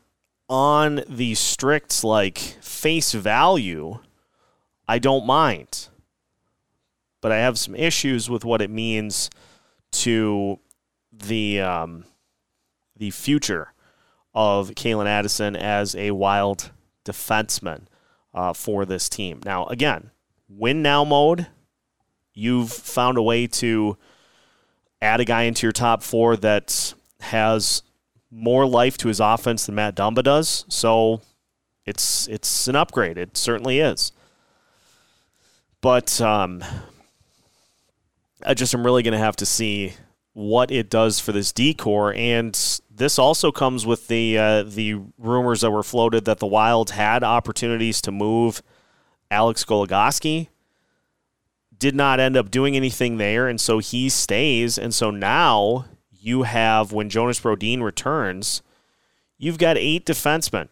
on 0.50 1.04
the 1.08 1.36
strict 1.36 2.04
like 2.04 2.38
face 2.38 3.14
value, 3.14 4.00
I 4.88 5.00
don't 5.00 5.26
mind. 5.26 5.90
But 7.22 7.32
I 7.32 7.38
have 7.38 7.58
some 7.58 7.76
issues 7.76 8.30
with 8.30 8.44
what 8.44 8.62
it 8.62 8.70
means 8.70 9.30
to 9.92 10.60
the 11.12 11.62
um, 11.62 12.06
the 12.98 13.12
future 13.12 13.74
of 14.34 14.72
Calen 14.72 15.06
Addison 15.06 15.56
as 15.56 15.96
a 15.96 16.12
wild 16.12 16.72
defenseman 17.06 17.84
uh, 18.34 18.54
for 18.54 18.86
this 18.86 19.08
team. 19.08 19.40
Now, 19.46 19.66
again, 19.68 20.12
win 20.50 20.82
now 20.82 21.04
mode. 21.04 21.48
You've 22.34 22.72
found 22.72 23.18
a 23.18 23.22
way 23.22 23.48
to 23.48 23.98
add 25.02 25.20
a 25.20 25.26
guy 25.26 25.44
into 25.44 25.66
your 25.66 25.72
top 25.72 26.02
four 26.02 26.36
that 26.38 26.94
has 27.20 27.84
more 28.34 28.66
life 28.66 28.98
to 28.98 29.08
his 29.08 29.20
offense 29.20 29.66
than 29.66 29.76
Matt 29.76 29.96
Dumba 29.96 30.24
does. 30.24 30.66
So 30.68 31.22
it's 31.86 32.28
it's 32.28 32.68
an 32.68 32.76
upgrade. 32.76 33.18
It 33.18 33.38
certainly 33.38 33.80
is. 33.80 34.12
But 35.82 36.20
um, 36.22 36.64
I 38.46 38.54
just 38.54 38.74
am 38.74 38.86
really 38.86 39.04
going 39.04 39.14
to 39.14 39.18
have 39.18 39.36
to 39.38 39.46
see 39.46 39.94
what 40.32 40.72
it 40.72 40.90
does 40.90 41.20
for 41.20 41.32
this 41.32 41.52
D 41.52 41.74
corps, 41.74 42.14
and 42.14 42.54
this 42.90 43.20
also 43.20 43.52
comes 43.52 43.86
with 43.86 44.08
the 44.08 44.38
uh, 44.38 44.64
the 44.64 44.96
rumors 45.18 45.62
that 45.62 45.72
were 45.72 45.84
floated 45.84 46.26
that 46.26 46.40
the 46.40 46.48
Wild 46.48 46.92
had 46.92 47.24
opportunities 47.24 48.02
to 48.02 48.12
move 48.12 48.64
Alex 49.30 49.64
Goligoski. 49.64 50.48
Did 51.78 51.96
not 51.96 52.20
end 52.22 52.38
up 52.38 52.50
doing 52.50 52.78
anything 52.78 53.18
there, 53.18 53.48
and 53.48 53.60
so 53.60 53.80
he 53.80 54.08
stays. 54.08 54.78
And 54.78 54.94
so 54.94 55.12
now 55.12 55.86
you 56.24 56.44
have 56.44 56.92
when 56.92 57.10
Jonas 57.10 57.40
Brodin 57.40 57.82
returns, 57.82 58.62
you've 59.38 59.58
got 59.58 59.78
eight 59.78 60.06
defensemen 60.06 60.70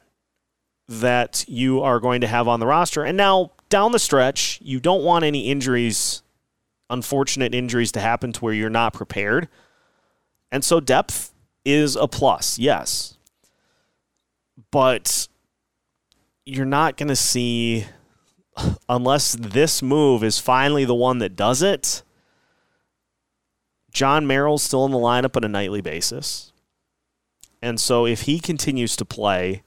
that 0.87 1.45
you 1.47 1.81
are 1.81 1.99
going 1.99 2.21
to 2.21 2.27
have 2.27 2.47
on 2.47 2.59
the 2.59 2.67
roster. 2.67 3.03
And 3.03 3.17
now 3.17 3.51
down 3.69 3.91
the 3.91 3.99
stretch, 3.99 4.59
you 4.61 4.79
don't 4.79 5.03
want 5.03 5.25
any 5.25 5.49
injuries, 5.49 6.23
unfortunate 6.89 7.53
injuries 7.53 7.91
to 7.93 7.99
happen 7.99 8.31
to 8.33 8.39
where 8.39 8.53
you're 8.53 8.69
not 8.69 8.93
prepared. 8.93 9.47
And 10.51 10.63
so 10.63 10.79
depth 10.79 11.33
is 11.65 11.95
a 11.95 12.07
plus, 12.07 12.57
yes. 12.57 13.17
But 14.71 15.27
you're 16.45 16.65
not 16.65 16.97
going 16.97 17.09
to 17.09 17.15
see, 17.15 17.85
unless 18.89 19.33
this 19.33 19.81
move 19.81 20.23
is 20.23 20.39
finally 20.39 20.85
the 20.85 20.95
one 20.95 21.19
that 21.19 21.35
does 21.35 21.61
it, 21.61 22.03
Jon 23.91 24.25
Merrill's 24.25 24.63
still 24.63 24.85
in 24.85 24.91
the 24.91 24.97
lineup 24.97 25.35
on 25.35 25.43
a 25.43 25.49
nightly 25.49 25.81
basis. 25.81 26.51
And 27.61 27.79
so 27.79 28.05
if 28.05 28.21
he 28.21 28.39
continues 28.39 28.95
to 28.95 29.05
play, 29.05 29.63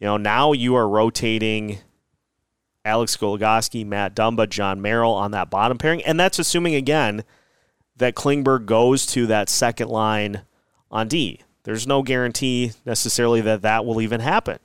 you 0.00 0.06
know, 0.06 0.16
now 0.16 0.52
you 0.52 0.74
are 0.74 0.88
rotating 0.88 1.78
Alex 2.84 3.16
Goligoski, 3.16 3.84
Matt 3.86 4.14
Dumba, 4.14 4.48
Jon 4.48 4.80
Merrill 4.80 5.12
on 5.12 5.30
that 5.32 5.50
bottom 5.50 5.78
pairing. 5.78 6.02
And 6.04 6.18
that's 6.18 6.38
assuming, 6.38 6.74
again, 6.74 7.24
that 7.96 8.14
Klingberg 8.14 8.66
goes 8.66 9.04
to 9.06 9.26
that 9.26 9.48
second 9.48 9.88
line 9.88 10.42
on 10.90 11.08
D. 11.08 11.42
There's 11.64 11.86
no 11.86 12.02
guarantee 12.02 12.72
necessarily 12.86 13.40
that 13.42 13.62
that 13.62 13.84
will 13.84 14.00
even 14.00 14.20
happen. 14.20 14.58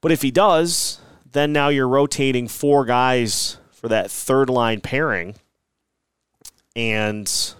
But 0.00 0.12
if 0.12 0.22
he 0.22 0.30
does, 0.30 1.00
then 1.32 1.52
now 1.52 1.68
you're 1.68 1.88
rotating 1.88 2.48
four 2.48 2.84
guys 2.84 3.56
for 3.72 3.88
that 3.88 4.10
third 4.10 4.50
line 4.50 4.80
pairing. 4.80 5.36
And 6.76 7.54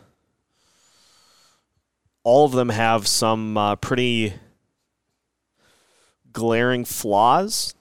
all 2.23 2.45
of 2.45 2.53
them 2.53 2.69
have 2.69 3.07
some 3.07 3.57
uh, 3.57 3.77
pretty 3.77 4.35
glaring 6.33 6.85
flaws. 6.85 7.75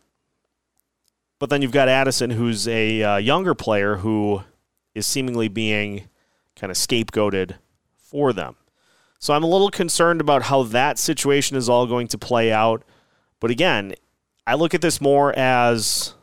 But 1.39 1.49
then 1.49 1.61
you've 1.61 1.71
got 1.71 1.87
Addison, 1.87 2.31
who's 2.31 2.67
a 2.67 3.01
uh, 3.01 3.17
younger 3.17 3.55
player 3.55 3.97
who 3.97 4.43
is 4.93 5.07
seemingly 5.07 5.47
being 5.47 6.09
kind 6.55 6.71
of 6.71 6.77
scapegoated 6.77 7.55
for 7.97 8.33
them. 8.33 8.55
So 9.19 9.33
I'm 9.33 9.43
a 9.43 9.47
little 9.49 9.69
concerned 9.69 10.21
about 10.21 10.43
how 10.43 10.63
that 10.63 10.97
situation 10.97 11.57
is 11.57 11.69
all 11.69 11.87
going 11.87 12.07
to 12.07 12.17
play 12.17 12.51
out. 12.51 12.83
But 13.39 13.51
again, 13.51 13.93
I 14.47 14.55
look 14.55 14.73
at 14.73 14.81
this 14.81 14.99
more 14.99 15.37
as 15.37 16.13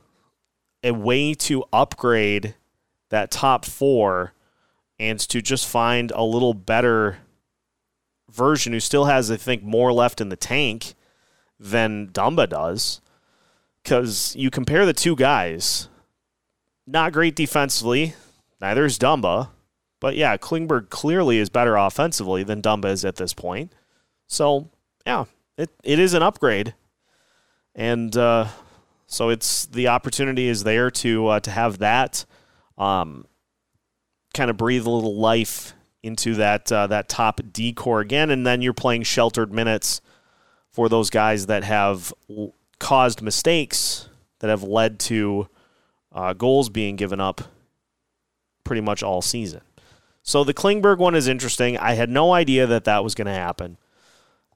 a 0.83 0.93
way 0.93 1.35
to 1.35 1.65
upgrade 1.73 2.55
that 3.11 3.31
top 3.31 3.65
four 3.65 4.33
and 4.99 5.19
to 5.21 5.41
just 5.41 5.67
find 5.67 6.11
a 6.11 6.23
little 6.23 6.55
better 6.55 7.19
version 8.31 8.73
who 8.73 8.81
still 8.81 9.07
has, 9.07 9.31
I 9.31 9.37
think, 9.37 9.63
more 9.63 9.93
left 9.93 10.21
in 10.21 10.29
the 10.29 10.37
tank 10.37 10.95
than 11.59 12.09
Dumba 12.09 12.49
does. 12.49 13.01
Because 13.83 14.35
you 14.37 14.51
compare 14.51 14.85
the 14.85 14.93
two 14.93 15.15
guys, 15.15 15.89
not 16.87 17.13
great 17.13 17.37
defensively. 17.37 18.15
Neither 18.61 18.85
is 18.85 18.99
Dumba. 18.99 19.51
But 20.01 20.17
yeah, 20.17 20.37
Klingberg 20.37 20.91
clearly 20.91 21.39
is 21.39 21.49
better 21.49 21.77
offensively 21.77 22.43
than 22.43 22.63
Dumba 22.63 22.87
is 22.87 23.05
at 23.05 23.17
this 23.17 23.33
point. 23.33 23.73
So 24.27 24.71
yeah, 25.07 25.25
it, 25.57 25.71
it 25.83 25.99
is 25.99 26.15
an 26.15 26.23
upgrade. 26.23 26.75
And 27.75 28.17
uh, 28.17 28.49
so 29.07 29.29
it's 29.31 29.67
the 29.67 29.89
opportunity 29.89 30.49
is 30.49 30.65
there 30.65 30.91
to 30.91 31.29
uh, 31.29 31.41
to 31.41 31.51
have 31.51 31.79
that 31.79 32.25
um, 32.77 33.27
kind 34.35 34.51
of 34.51 34.57
breathe 34.57 34.87
a 34.87 34.91
little 34.91 35.17
life 35.17 35.75
into 36.03 36.35
that 36.35 36.71
uh, 36.71 36.87
that 36.87 37.09
top 37.09 37.41
D 37.53 37.73
corps 37.73 38.01
again, 38.01 38.31
and 38.31 38.47
then 38.47 38.63
you're 38.63 38.73
playing 38.73 39.03
sheltered 39.03 39.53
minutes 39.53 40.01
for 40.71 40.89
those 40.89 41.11
guys 41.11 41.47
that 41.47 41.65
have 41.65 42.13
caused 42.79 43.23
mistakes 43.23 44.09
that 44.41 44.51
have 44.51 44.63
led 44.63 44.99
to 44.99 45.49
uh, 46.13 46.33
goals 46.35 46.69
being 46.69 46.97
given 46.97 47.21
up 47.21 47.41
pretty 48.65 48.83
much 48.83 49.03
all 49.03 49.23
season. 49.23 49.63
So 50.23 50.45
the 50.45 50.53
Klingberg 50.53 50.99
one 50.99 51.15
is 51.15 51.29
interesting. 51.29 51.79
I 51.79 51.95
had 51.95 52.11
no 52.11 52.33
idea 52.33 52.67
that 52.67 52.85
that 52.85 53.05
was 53.05 53.15
going 53.15 53.27
to 53.27 53.33
happen. 53.33 53.79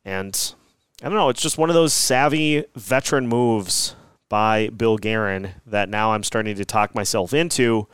And 0.05 0.55
I 1.03 1.07
don't 1.07 1.17
know, 1.17 1.29
it's 1.31 1.41
just 1.41 1.59
one 1.59 1.71
of 1.71 1.75
those 1.75 1.95
savvy 1.95 2.65
veteran 2.75 3.29
moves 3.29 3.95
by 4.29 4.69
Bill 4.69 4.99
Guerin 4.99 5.53
that 5.65 5.89
now 5.89 6.13
I'm 6.13 6.23
starting 6.23 6.57
to 6.57 6.65
talk 6.65 6.95
myself 6.95 7.33
into 7.33 7.87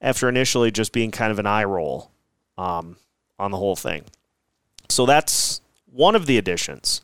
after 0.00 0.28
initially 0.28 0.70
just 0.70 0.92
being 0.92 1.10
kind 1.10 1.32
of 1.32 1.38
an 1.38 1.46
eye 1.46 1.64
roll 1.64 2.11
um, 2.62 2.96
on 3.38 3.50
the 3.50 3.56
whole 3.56 3.76
thing. 3.76 4.04
So 4.88 5.04
that's 5.04 5.60
one 5.86 6.14
of 6.14 6.26
the 6.26 6.38
additions. 6.38 7.00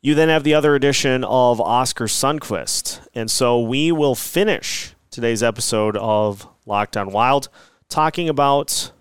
You 0.00 0.14
then 0.14 0.28
have 0.28 0.42
the 0.42 0.54
other 0.54 0.74
edition 0.74 1.24
of 1.24 1.60
Oskar 1.60 2.06
Sundqvist. 2.06 3.06
And 3.14 3.30
so 3.30 3.60
we 3.60 3.92
will 3.92 4.14
finish 4.14 4.94
today's 5.10 5.42
episode 5.42 5.96
of 5.96 6.46
Locked 6.66 6.96
On 6.96 7.10
Wild 7.10 7.48
talking 7.88 8.28
about 8.28 8.92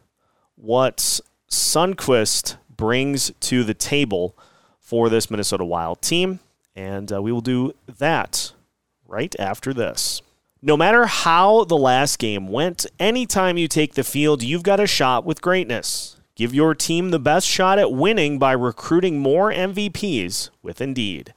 what 0.55 1.19
Sundqvist 1.49 2.57
brings 2.69 3.31
to 3.41 3.63
the 3.63 3.73
table 3.73 4.37
for 4.79 5.09
this 5.09 5.31
Minnesota 5.31 5.65
Wild 5.65 6.01
team. 6.01 6.39
And 6.75 7.11
uh, 7.11 7.21
we 7.21 7.31
will 7.31 7.41
do 7.41 7.73
that 7.97 8.53
right 9.07 9.35
after 9.39 9.73
this. 9.73 10.21
No 10.65 10.77
matter 10.77 11.07
how 11.07 11.65
the 11.65 11.75
last 11.75 12.19
game 12.19 12.47
went, 12.47 12.85
anytime 12.97 13.57
you 13.57 13.67
take 13.67 13.95
the 13.95 14.03
field, 14.03 14.41
you've 14.41 14.63
got 14.63 14.79
a 14.79 14.87
shot 14.87 15.25
with 15.25 15.41
greatness. 15.41 16.15
Give 16.37 16.53
your 16.53 16.73
team 16.73 17.09
the 17.09 17.19
best 17.19 17.45
shot 17.45 17.79
at 17.79 17.91
winning 17.91 18.39
by 18.39 18.53
recruiting 18.53 19.19
more 19.19 19.51
MVPs 19.51 20.51
with 20.61 20.79
Indeed. 20.79 21.33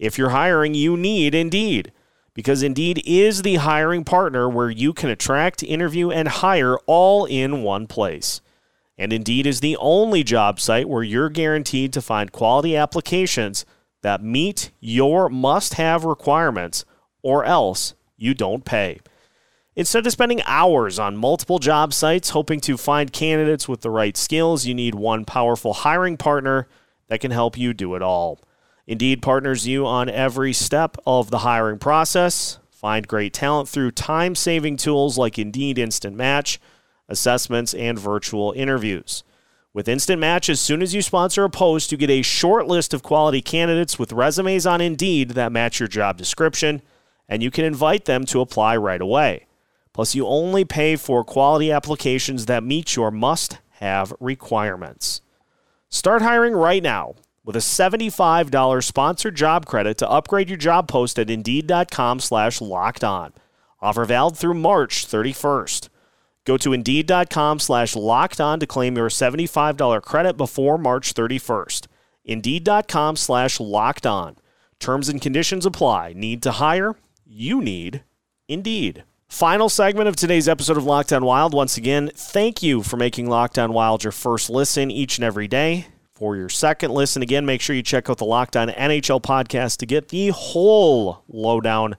If 0.00 0.18
you're 0.18 0.30
hiring, 0.30 0.74
you 0.74 0.96
need 0.96 1.32
Indeed 1.32 1.92
because 2.34 2.64
Indeed 2.64 3.00
is 3.06 3.42
the 3.42 3.54
hiring 3.54 4.02
partner 4.02 4.48
where 4.48 4.68
you 4.68 4.92
can 4.92 5.10
attract, 5.10 5.62
interview, 5.62 6.10
and 6.10 6.26
hire 6.26 6.76
all 6.86 7.24
in 7.24 7.62
one 7.62 7.86
place. 7.86 8.40
And 8.98 9.12
Indeed 9.12 9.46
is 9.46 9.60
the 9.60 9.76
only 9.76 10.24
job 10.24 10.58
site 10.58 10.88
where 10.88 11.04
you're 11.04 11.30
guaranteed 11.30 11.92
to 11.92 12.02
find 12.02 12.32
quality 12.32 12.76
applications 12.76 13.64
that 14.02 14.24
meet 14.24 14.72
your 14.80 15.28
must 15.28 15.74
have 15.74 16.04
requirements, 16.04 16.84
or 17.22 17.44
else 17.44 17.94
you 18.16 18.34
don't 18.34 18.64
pay. 18.64 19.00
Instead 19.74 20.06
of 20.06 20.12
spending 20.12 20.40
hours 20.46 20.98
on 20.98 21.16
multiple 21.16 21.58
job 21.58 21.92
sites 21.92 22.30
hoping 22.30 22.60
to 22.60 22.78
find 22.78 23.12
candidates 23.12 23.68
with 23.68 23.82
the 23.82 23.90
right 23.90 24.16
skills, 24.16 24.64
you 24.64 24.74
need 24.74 24.94
one 24.94 25.24
powerful 25.24 25.74
hiring 25.74 26.16
partner 26.16 26.66
that 27.08 27.20
can 27.20 27.30
help 27.30 27.58
you 27.58 27.74
do 27.74 27.94
it 27.94 28.02
all. 28.02 28.40
Indeed 28.86 29.20
partners 29.20 29.66
you 29.66 29.86
on 29.86 30.08
every 30.08 30.52
step 30.52 30.96
of 31.06 31.30
the 31.30 31.38
hiring 31.38 31.78
process. 31.78 32.58
Find 32.70 33.06
great 33.06 33.34
talent 33.34 33.68
through 33.68 33.90
time 33.92 34.34
saving 34.34 34.76
tools 34.76 35.18
like 35.18 35.38
Indeed 35.38 35.78
Instant 35.78 36.16
Match, 36.16 36.60
assessments, 37.08 37.74
and 37.74 37.98
virtual 37.98 38.52
interviews. 38.52 39.24
With 39.74 39.88
Instant 39.88 40.20
Match, 40.20 40.48
as 40.48 40.60
soon 40.60 40.80
as 40.80 40.94
you 40.94 41.02
sponsor 41.02 41.44
a 41.44 41.50
post, 41.50 41.92
you 41.92 41.98
get 41.98 42.08
a 42.08 42.22
short 42.22 42.66
list 42.66 42.94
of 42.94 43.02
quality 43.02 43.42
candidates 43.42 43.98
with 43.98 44.12
resumes 44.12 44.66
on 44.66 44.80
Indeed 44.80 45.30
that 45.30 45.52
match 45.52 45.80
your 45.80 45.88
job 45.88 46.16
description, 46.16 46.80
and 47.28 47.42
you 47.42 47.50
can 47.50 47.64
invite 47.64 48.04
them 48.04 48.24
to 48.26 48.40
apply 48.40 48.76
right 48.76 49.00
away. 49.00 49.46
Plus, 49.92 50.14
you 50.14 50.26
only 50.26 50.64
pay 50.64 50.96
for 50.96 51.24
quality 51.24 51.72
applications 51.72 52.46
that 52.46 52.62
meet 52.62 52.96
your 52.96 53.10
must 53.10 53.58
have 53.80 54.12
requirements. 54.20 55.22
Start 55.88 56.22
hiring 56.22 56.54
right 56.54 56.82
now 56.82 57.14
with 57.44 57.56
a 57.56 57.60
$75 57.60 58.84
sponsored 58.84 59.36
job 59.36 59.64
credit 59.64 59.96
to 59.98 60.10
upgrade 60.10 60.48
your 60.48 60.58
job 60.58 60.88
post 60.88 61.18
at 61.18 61.30
Indeed.com 61.30 62.20
slash 62.20 62.60
locked 62.60 63.04
on. 63.04 63.32
Offer 63.80 64.04
valid 64.04 64.36
through 64.36 64.54
March 64.54 65.06
31st. 65.06 65.88
Go 66.44 66.56
to 66.56 66.72
Indeed.com 66.72 67.58
slash 67.58 67.96
locked 67.96 68.40
on 68.40 68.60
to 68.60 68.66
claim 68.66 68.96
your 68.96 69.08
$75 69.08 70.02
credit 70.02 70.36
before 70.36 70.76
March 70.76 71.14
31st. 71.14 71.86
Indeed.com 72.24 73.16
slash 73.16 73.60
locked 73.60 74.06
on. 74.06 74.36
Terms 74.78 75.08
and 75.08 75.22
conditions 75.22 75.64
apply. 75.64 76.12
Need 76.14 76.42
to 76.42 76.52
hire? 76.52 76.96
You 77.38 77.60
need 77.60 78.02
Indeed. 78.48 79.04
Final 79.28 79.68
segment 79.68 80.08
of 80.08 80.16
today's 80.16 80.48
episode 80.48 80.78
of 80.78 80.86
Locked 80.86 81.12
On 81.12 81.22
Wild. 81.22 81.52
Once 81.52 81.76
again, 81.76 82.10
thank 82.14 82.62
you 82.62 82.82
for 82.82 82.96
making 82.96 83.28
Locked 83.28 83.58
On 83.58 83.74
Wild 83.74 84.04
your 84.04 84.12
first 84.12 84.48
listen 84.48 84.90
each 84.90 85.18
and 85.18 85.24
every 85.26 85.46
day. 85.46 85.88
For 86.14 86.34
your 86.34 86.48
second 86.48 86.92
listen, 86.92 87.20
again, 87.20 87.44
make 87.44 87.60
sure 87.60 87.76
you 87.76 87.82
check 87.82 88.08
out 88.08 88.16
the 88.16 88.24
Locked 88.24 88.56
On 88.56 88.68
NHL 88.70 89.20
podcast 89.20 89.76
to 89.80 89.86
get 89.86 90.08
the 90.08 90.28
whole 90.28 91.24
lowdown 91.28 91.96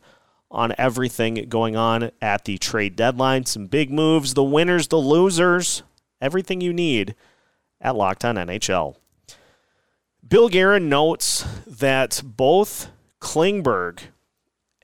on 0.49 0.73
everything 0.75 1.45
going 1.47 1.75
on 1.75 2.09
at 2.19 2.45
the 2.45 2.57
trade 2.57 2.95
deadline. 2.95 3.45
Some 3.45 3.67
big 3.67 3.91
moves, 3.91 4.33
the 4.33 4.43
winners, 4.43 4.87
the 4.87 4.97
losers, 4.97 5.83
everything 6.19 6.61
you 6.61 6.73
need 6.73 7.13
at 7.79 7.95
Locked 7.95 8.25
On 8.25 8.37
NHL. 8.37 8.95
Bill 10.27 10.49
Guerin 10.49 10.89
notes 10.89 11.45
that 11.67 12.23
both 12.25 12.89
Klingberg 13.21 13.99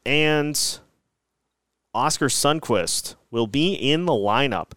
and 0.06 0.80
Oskar 1.94 2.28
Sundqvist 2.28 3.16
will 3.32 3.48
be 3.48 3.74
in 3.74 4.06
the 4.06 4.14
lineup 4.14 4.72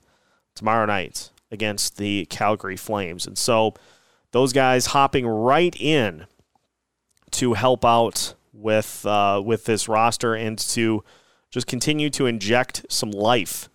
tomorrow 0.55 0.87
night 0.87 1.31
against 1.51 1.97
the 1.97 2.27
Calgary 2.27 2.77
Flames. 2.77 3.27
And 3.27 3.39
so 3.39 3.75
those 4.33 4.53
guys 4.53 4.87
hopping 4.87 5.27
right 5.27 5.75
in 5.79 6.27
to 7.33 7.55
help 7.55 7.85
out 7.85 8.35
with 8.53 9.05
uh, 9.07 9.41
with 9.45 9.65
this 9.65 9.89
roster 9.89 10.35
and 10.35 10.59
to 10.59 11.05
just 11.51 11.67
continue 11.67 12.11
to 12.11 12.27
inject 12.27 12.87
some 12.89 13.11
life 13.11 13.69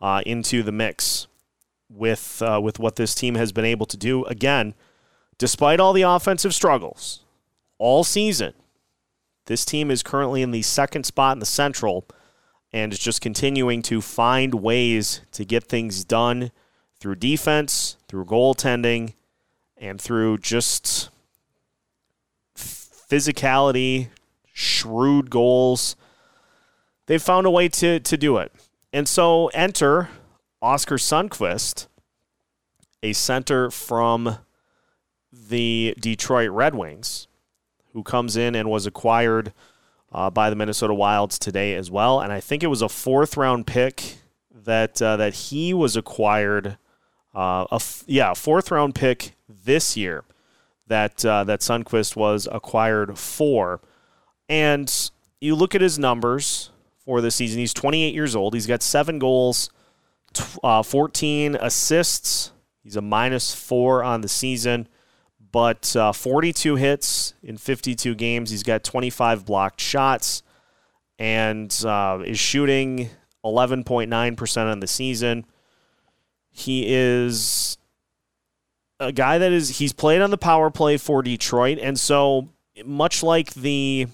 uh, 0.00 0.22
into 0.24 0.62
the 0.62 0.72
mix 0.72 1.26
with 1.88 2.42
uh, 2.42 2.60
with 2.62 2.78
what 2.78 2.96
this 2.96 3.14
team 3.14 3.34
has 3.34 3.52
been 3.52 3.64
able 3.64 3.86
to 3.86 3.96
do. 3.96 4.24
Again, 4.24 4.74
despite 5.38 5.80
all 5.80 5.92
the 5.92 6.02
offensive 6.02 6.54
struggles 6.54 7.24
all 7.78 8.04
season, 8.04 8.54
this 9.48 9.64
team 9.64 9.90
is 9.90 10.02
currently 10.02 10.42
in 10.42 10.50
the 10.50 10.60
second 10.60 11.04
spot 11.04 11.34
in 11.34 11.38
the 11.40 11.46
Central 11.46 12.06
and 12.70 12.92
is 12.92 12.98
just 12.98 13.22
continuing 13.22 13.80
to 13.80 14.02
find 14.02 14.54
ways 14.54 15.22
to 15.32 15.44
get 15.44 15.64
things 15.64 16.04
done 16.04 16.52
through 17.00 17.14
defense, 17.14 17.96
through 18.08 18.26
goaltending, 18.26 19.14
and 19.78 19.98
through 19.98 20.36
just 20.36 21.08
physicality, 22.54 24.08
shrewd 24.52 25.30
goals. 25.30 25.96
They've 27.06 27.22
found 27.22 27.46
a 27.46 27.50
way 27.50 27.68
to, 27.68 28.00
to 28.00 28.16
do 28.18 28.36
it. 28.36 28.52
And 28.92 29.08
so 29.08 29.46
enter 29.48 30.10
Oskar 30.60 30.96
Sundqvist, 30.96 31.86
a 33.02 33.14
center 33.14 33.70
from 33.70 34.36
the 35.32 35.94
Detroit 35.98 36.50
Red 36.50 36.74
Wings, 36.74 37.27
who 37.98 38.04
comes 38.04 38.36
in 38.36 38.54
and 38.54 38.70
was 38.70 38.86
acquired 38.86 39.52
uh, 40.12 40.30
by 40.30 40.50
the 40.50 40.54
Minnesota 40.54 40.94
Wilds 40.94 41.36
today 41.36 41.74
as 41.74 41.90
well. 41.90 42.20
And 42.20 42.32
I 42.32 42.38
think 42.38 42.62
it 42.62 42.68
was 42.68 42.80
a 42.80 42.88
fourth 42.88 43.36
round 43.36 43.66
pick 43.66 44.18
that 44.54 45.02
uh, 45.02 45.16
that 45.16 45.34
he 45.34 45.74
was 45.74 45.96
acquired. 45.96 46.78
Uh, 47.34 47.66
a 47.72 47.74
f- 47.74 48.04
yeah, 48.06 48.34
fourth 48.34 48.70
round 48.70 48.94
pick 48.94 49.32
this 49.48 49.96
year 49.96 50.22
that 50.86 51.24
uh, 51.24 51.42
that 51.42 51.58
Sundqvist 51.58 52.14
was 52.14 52.46
acquired 52.52 53.18
for. 53.18 53.80
And 54.48 55.10
you 55.40 55.56
look 55.56 55.74
at 55.74 55.80
his 55.80 55.98
numbers 55.98 56.70
for 57.04 57.20
the 57.20 57.32
season. 57.32 57.58
He's 57.58 57.74
28 57.74 58.14
years 58.14 58.36
old. 58.36 58.54
He's 58.54 58.68
got 58.68 58.80
seven 58.80 59.18
goals, 59.18 59.70
uh, 60.62 60.84
14 60.84 61.56
assists. 61.56 62.52
He's 62.84 62.94
a 62.94 63.02
minus 63.02 63.56
four 63.56 64.04
on 64.04 64.20
the 64.20 64.28
season 64.28 64.86
but 65.50 65.94
uh, 65.96 66.12
42 66.12 66.76
hits 66.76 67.34
in 67.42 67.56
52 67.56 68.14
games. 68.14 68.50
He's 68.50 68.62
got 68.62 68.84
25 68.84 69.44
blocked 69.44 69.80
shots 69.80 70.42
and 71.18 71.74
uh, 71.84 72.20
is 72.24 72.38
shooting 72.38 73.10
11.9% 73.44 74.70
on 74.70 74.80
the 74.80 74.86
season. 74.86 75.44
He 76.50 76.84
is 76.86 77.78
a 79.00 79.12
guy 79.12 79.38
that 79.38 79.52
is, 79.52 79.78
he's 79.78 79.92
played 79.92 80.20
on 80.20 80.30
the 80.30 80.38
power 80.38 80.70
play 80.70 80.96
for 80.96 81.22
Detroit. 81.22 81.78
And 81.80 81.98
so, 81.98 82.48
much 82.84 83.22
like 83.22 83.54
the 83.54 84.06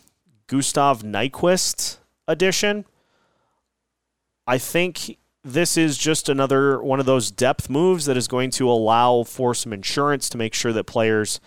Gustav 0.46 1.02
Nyquist 1.02 1.98
edition, 2.28 2.84
I 4.46 4.58
think 4.58 5.18
this 5.44 5.76
is 5.76 5.98
just 5.98 6.28
another 6.30 6.82
one 6.82 7.00
of 7.00 7.06
those 7.06 7.30
depth 7.30 7.68
moves 7.68 8.06
that 8.06 8.16
is 8.16 8.26
going 8.26 8.50
to 8.50 8.68
allow 8.68 9.22
for 9.24 9.54
some 9.54 9.72
insurance 9.72 10.30
to 10.30 10.38
make 10.38 10.54
sure 10.54 10.72
that 10.72 10.84
players 10.84 11.38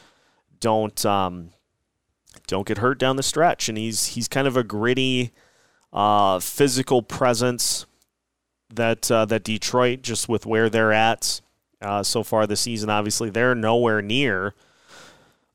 don't 0.60 1.03
um, 1.05 1.49
don't 2.45 2.67
get 2.67 2.77
hurt 2.77 2.99
down 2.99 3.15
the 3.15 3.23
stretch. 3.23 3.67
And 3.67 3.77
he's 3.77 4.07
he's 4.07 4.27
kind 4.27 4.47
of 4.47 4.55
a 4.55 4.63
gritty, 4.63 5.31
uh, 5.91 6.39
physical 6.39 7.01
presence 7.01 7.88
that 8.69 9.10
uh, 9.10 9.25
that 9.25 9.43
Detroit 9.43 10.03
just 10.03 10.29
with 10.29 10.45
where 10.45 10.69
they're 10.69 10.93
at 10.93 11.41
uh, 11.81 12.03
so 12.03 12.23
far 12.23 12.45
this 12.45 12.62
season. 12.62 12.91
Obviously, 12.91 13.31
they're 13.31 13.55
nowhere 13.55 14.03
near 14.03 14.53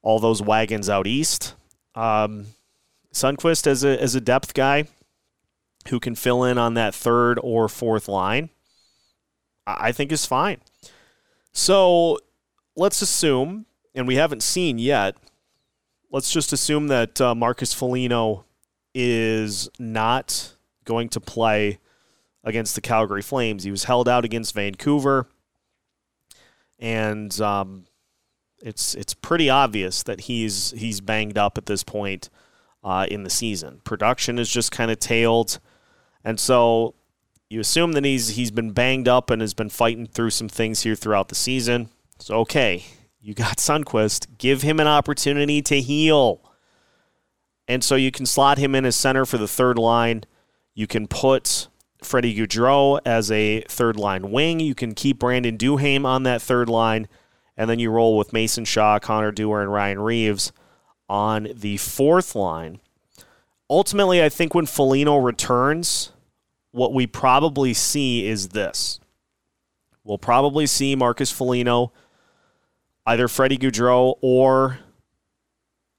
all 0.03 0.19
those 0.19 0.43
wagons 0.43 0.91
out 0.91 1.07
east. 1.07 1.55
Um, 1.95 2.47
Sundqvist 3.13 3.69
as 3.69 3.85
a 3.85 4.03
as 4.03 4.17
a 4.17 4.21
depth 4.21 4.53
guy 4.53 4.89
who 5.89 6.01
can 6.01 6.15
fill 6.15 6.45
in 6.45 6.59
on 6.59 6.75
that 6.75 6.95
third 6.95 7.39
or 7.43 7.69
fourth 7.69 8.09
line, 8.09 8.51
I 9.67 9.93
think 9.93 10.13
is 10.13 10.27
fine. 10.27 10.61
So 11.53 12.19
let's 12.77 13.03
assume, 13.03 13.67
and 13.95 14.07
we 14.07 14.17
haven't 14.17 14.43
seen 14.43 14.79
yet, 14.79 15.17
let's 16.11 16.33
just 16.33 16.53
assume 16.53 16.89
that 16.89 17.21
uh, 17.21 17.35
Marcus 17.35 17.75
Foligno 17.75 18.45
is 18.95 19.69
not 19.79 20.55
going 20.85 21.09
to 21.11 21.21
play 21.21 21.79
against 22.45 22.75
the 22.75 22.81
Calgary 22.81 23.23
Flames. 23.23 23.65
He 23.65 23.71
was 23.71 23.85
held 23.85 24.09
out 24.09 24.25
against 24.25 24.55
Vancouver, 24.55 25.29
and 26.79 27.41
um, 27.41 27.85
it's 28.61 28.95
it's 28.95 29.15
pretty 29.15 29.49
obvious 29.49 30.03
that 30.03 30.23
he's 30.23 30.73
he's 30.73 31.01
banged 31.01 31.39
up 31.39 31.57
at 31.57 31.67
this 31.67 31.83
point 31.83 32.29
uh, 32.83 33.07
in 33.11 33.23
the 33.23 33.31
season. 33.31 33.81
Production 33.85 34.39
has 34.39 34.49
just 34.49 34.73
kind 34.73 34.91
of 34.91 34.99
tailed. 34.99 35.59
And 36.25 36.39
so 36.39 36.95
you 37.49 37.61
assume 37.61 37.93
that 37.93 38.05
he's 38.05 38.29
he's 38.29 38.51
been 38.51 38.73
banged 38.73 39.09
up 39.09 39.31
and 39.31 39.41
has 39.41 39.55
been 39.55 39.69
fighting 39.69 40.07
through 40.07 40.31
some 40.31 40.49
things 40.49 40.83
here 40.83 40.95
throughout 40.95 41.29
the 41.29 41.35
season. 41.35 41.89
So 42.19 42.37
okay, 42.41 42.85
you 43.21 43.35
got 43.35 43.57
Sundqvist. 43.59 44.39
Give 44.39 44.63
him 44.63 44.81
an 44.81 44.87
opportunity 44.87 45.63
to 45.63 45.81
heal. 45.81 46.41
And 47.69 47.83
so 47.85 47.95
you 47.95 48.11
can 48.11 48.27
slot 48.27 48.59
him 48.59 48.75
in 48.75 48.85
as 48.85 48.97
center 48.97 49.25
for 49.25 49.39
the 49.39 49.49
third 49.49 49.79
line. 49.79 50.25
You 50.75 50.87
can 50.87 51.07
put 51.07 51.69
Freddie 52.03 52.35
Gaudreau 52.35 53.01
as 53.05 53.31
a 53.31 53.61
third 53.63 53.97
line 53.97 54.31
wing. 54.31 54.59
You 54.61 54.75
can 54.75 54.95
keep 54.95 55.21
Brandon 55.21 55.57
Duhaime 55.57 56.05
on 56.05 56.25
that 56.25 56.43
third 56.43 56.69
line. 56.69 57.07
And 57.57 57.71
then 57.71 57.79
you 57.79 57.91
roll 57.91 58.19
with 58.19 58.33
Mason 58.33 58.65
Shaw, 58.65 58.99
Connor 58.99 59.31
Dewar, 59.31 59.63
and 59.63 59.73
Ryan 59.73 60.01
Reaves 60.01 60.53
on 61.09 61.49
the 61.55 61.77
fourth 61.77 62.35
line 62.35 62.81
ultimately, 63.73 64.23
I 64.23 64.29
think 64.29 64.55
when 64.55 64.67
Foligno 64.67 65.17
returns, 65.17 66.12
what 66.73 66.93
we 66.93 67.07
probably 67.07 67.75
see 67.75 68.27
is 68.27 68.49
this. 68.49 68.99
We'll 70.05 70.19
probably 70.19 70.67
see 70.67 70.97
Marcus 70.97 71.31
Foligno, 71.31 71.93
either 73.07 73.29
Freddie 73.29 73.59
Gaudreau 73.59 74.17
or 74.21 74.79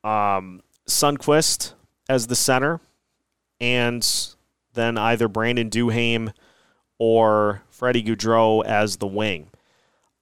um, 0.04 0.62
Sundqvist 0.88 1.74
as 2.10 2.28
the 2.28 2.36
center, 2.36 2.82
and 3.62 4.06
then 4.74 4.98
either 4.98 5.28
Brandon 5.28 5.70
Duhaime 5.70 6.34
or 6.98 7.62
Freddie 7.70 8.04
Gaudreau 8.04 8.66
as 8.66 8.98
the 8.98 9.08
wing. 9.08 9.50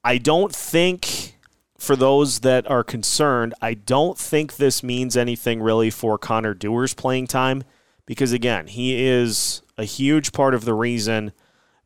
I 0.04 0.18
don't 0.18 0.54
think 0.54 1.38
for 1.78 1.96
those 1.96 2.42
that 2.42 2.70
are 2.70 2.84
concerned, 2.84 3.54
I 3.62 3.74
don't 3.74 4.18
think 4.18 4.58
this 4.58 4.84
means 4.84 5.18
anything 5.18 5.62
really 5.62 5.90
for 5.90 6.18
Connor 6.18 6.54
Dewar's 6.54 6.94
playing 6.94 7.28
time 7.28 7.64
because, 8.06 8.32
again, 8.32 8.68
he 8.68 9.06
is 9.06 9.62
a 9.78 9.84
huge 9.84 10.32
part 10.32 10.54
of 10.54 10.66
the 10.66 10.74
reason 10.74 11.32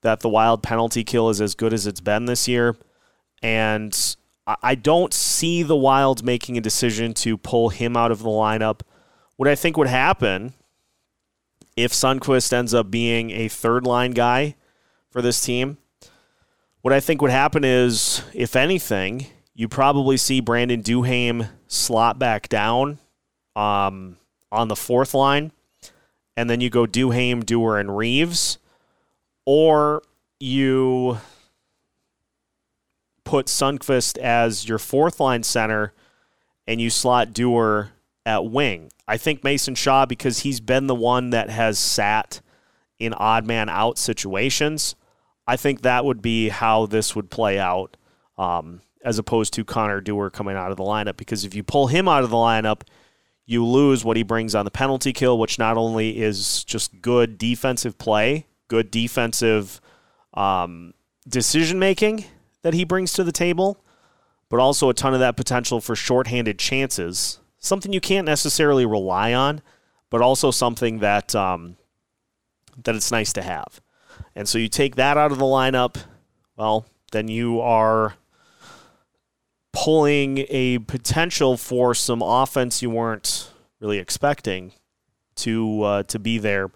that 0.02 0.20
the 0.20 0.30
wild 0.30 0.62
penalty 0.64 1.04
kill 1.04 1.30
is 1.30 1.42
as 1.42 1.56
good 1.56 1.74
as 1.74 1.88
it's 1.88 2.02
been 2.02 2.26
this 2.26 2.48
year. 2.48 2.76
And 3.42 4.16
I 4.62 4.76
don't 4.76 5.14
see 5.14 5.64
the 5.64 5.76
Wilds 5.76 6.24
making 6.24 6.58
a 6.58 6.62
decision 6.62 7.14
to 7.16 7.38
pull 7.38 7.70
him 7.70 7.98
out 7.98 8.12
of 8.12 8.20
the 8.20 8.30
lineup. 8.30 8.82
What 9.38 9.50
I 9.50 9.56
think 9.56 9.78
would 9.78 9.88
happen 9.88 10.54
if 11.76 11.92
Sundqvist 11.92 12.54
ends 12.54 12.74
up 12.74 12.90
being 12.90 13.32
a 13.32 13.48
third 13.48 13.86
line 13.86 14.12
guy 14.12 14.56
for 15.10 15.22
this 15.22 15.42
team, 15.42 15.78
what 16.82 16.94
I 16.94 17.00
think 17.00 17.22
would 17.22 17.32
happen 17.32 17.64
is, 17.64 18.22
if 18.34 18.56
anything, 18.56 19.28
you 19.56 19.68
probably 19.68 20.18
see 20.18 20.40
Brandon 20.40 20.84
Duhaime 20.84 21.50
slot 21.68 22.20
back 22.20 22.48
down 22.48 23.00
um, 23.56 24.18
on 24.52 24.68
the 24.68 24.76
fourth 24.76 25.14
line, 25.16 25.52
and 26.38 26.50
then 26.50 26.62
you 26.62 26.70
go 26.70 26.86
Duhaime, 26.86 27.46
Dewar, 27.46 27.80
and 27.80 27.96
Reaves, 27.96 28.58
or 29.46 30.02
you 30.40 31.20
put 33.24 33.48
Sundqvist 33.48 34.18
as 34.18 34.68
your 34.68 34.78
fourth 34.78 35.20
line 35.20 35.44
center, 35.44 35.94
and 36.68 36.82
you 36.82 36.90
slot 36.90 37.34
Dewar 37.34 37.92
at 38.26 38.46
wing. 38.46 38.92
I 39.08 39.18
think 39.18 39.44
Mason 39.44 39.76
Shaw 39.76 40.06
because 40.06 40.40
he's 40.40 40.60
been 40.60 40.88
the 40.88 40.96
one 40.96 41.30
that 41.30 41.50
has 41.50 41.78
sat 41.78 42.42
in 43.00 43.14
odd 43.14 43.46
man 43.46 43.70
out 43.70 43.98
situations, 43.98 44.96
I 45.48 45.58
think 45.58 45.82
that 45.82 46.06
would 46.06 46.22
be 46.22 46.50
how 46.50 46.86
this 46.86 47.16
would 47.16 47.30
play 47.30 47.60
out, 47.60 47.98
um, 48.38 48.82
as 49.04 49.20
opposed 49.20 49.54
to 49.54 49.66
Connor 49.66 50.02
Dewar 50.02 50.30
coming 50.30 50.56
out 50.56 50.72
of 50.72 50.78
the 50.78 50.84
lineup. 50.84 51.18
Because 51.18 51.46
if 51.46 51.54
you 51.54 51.64
pull 51.64 51.88
him 51.88 52.08
out 52.08 52.24
of 52.24 52.30
the 52.30 52.36
lineup, 52.36 52.82
you 53.46 53.66
lose 53.66 54.04
what 54.04 54.18
he 54.18 54.24
brings 54.24 54.56
on 54.56 54.66
the 54.66 54.72
penalty 54.72 55.14
kill, 55.14 55.38
which 55.38 55.60
not 55.60 55.78
only 55.78 56.20
is 56.20 56.64
just 56.64 57.02
good 57.02 57.38
defensive 57.38 57.98
play, 57.98 58.48
good 58.68 58.90
defensive 58.90 59.80
um, 60.34 60.94
decision 61.28 61.78
making 61.78 62.26
that 62.64 62.74
he 62.74 62.84
brings 62.84 63.14
to 63.14 63.24
the 63.24 63.32
table, 63.32 63.84
but 64.50 64.60
also 64.60 64.90
a 64.90 64.94
ton 64.94 65.14
of 65.14 65.20
that 65.20 65.38
potential 65.38 65.80
for 65.80 65.96
shorthanded 65.96 66.58
chances. 66.58 67.40
Something 67.60 67.94
you 67.94 68.02
can't 68.02 68.26
necessarily 68.26 68.86
rely 68.86 69.34
on, 69.34 69.62
but 70.10 70.22
also 70.22 70.52
something 70.52 71.00
that 71.00 71.36
um, 71.36 71.78
that 72.84 72.96
it's 72.96 73.12
nice 73.12 73.34
to 73.34 73.42
have. 73.42 73.82
And 74.36 74.48
so 74.48 74.58
you 74.58 74.68
take 74.68 74.96
that 74.96 75.18
out 75.18 75.32
of 75.32 75.38
the 75.38 75.46
lineup, 75.46 75.98
well, 76.58 76.86
then 77.12 77.28
you 77.28 77.62
are 77.62 78.16
pulling 79.76 80.46
a 80.50 80.80
potential 80.80 81.58
for 81.58 81.94
some 81.94 82.22
offense 82.22 82.82
you 82.82 82.90
weren't 82.90 83.52
really 83.82 84.00
expecting 84.00 84.72
to 85.36 85.84
uh, 85.84 86.04
to 86.04 86.18
be 86.18 86.38
there 86.38 86.72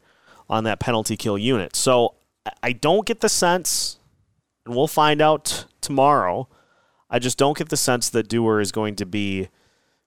on 0.49 0.65
that 0.65 0.79
penalty 0.79 1.15
kill 1.15 1.37
unit. 1.37 1.75
So 1.75 2.15
I 2.61 2.73
don't 2.73 3.05
get 3.05 3.21
the 3.21 3.29
sense, 3.29 3.97
and 4.65 4.75
we'll 4.75 4.87
find 4.87 5.21
out 5.21 5.65
tomorrow. 5.79 6.49
I 7.09 7.19
just 7.19 7.37
don't 7.37 7.57
get 7.57 7.69
the 7.69 7.77
sense 7.77 8.09
that 8.09 8.27
Dewar 8.27 8.59
is 8.59 8.71
going 8.71 8.95
to 8.97 9.05
be 9.05 9.47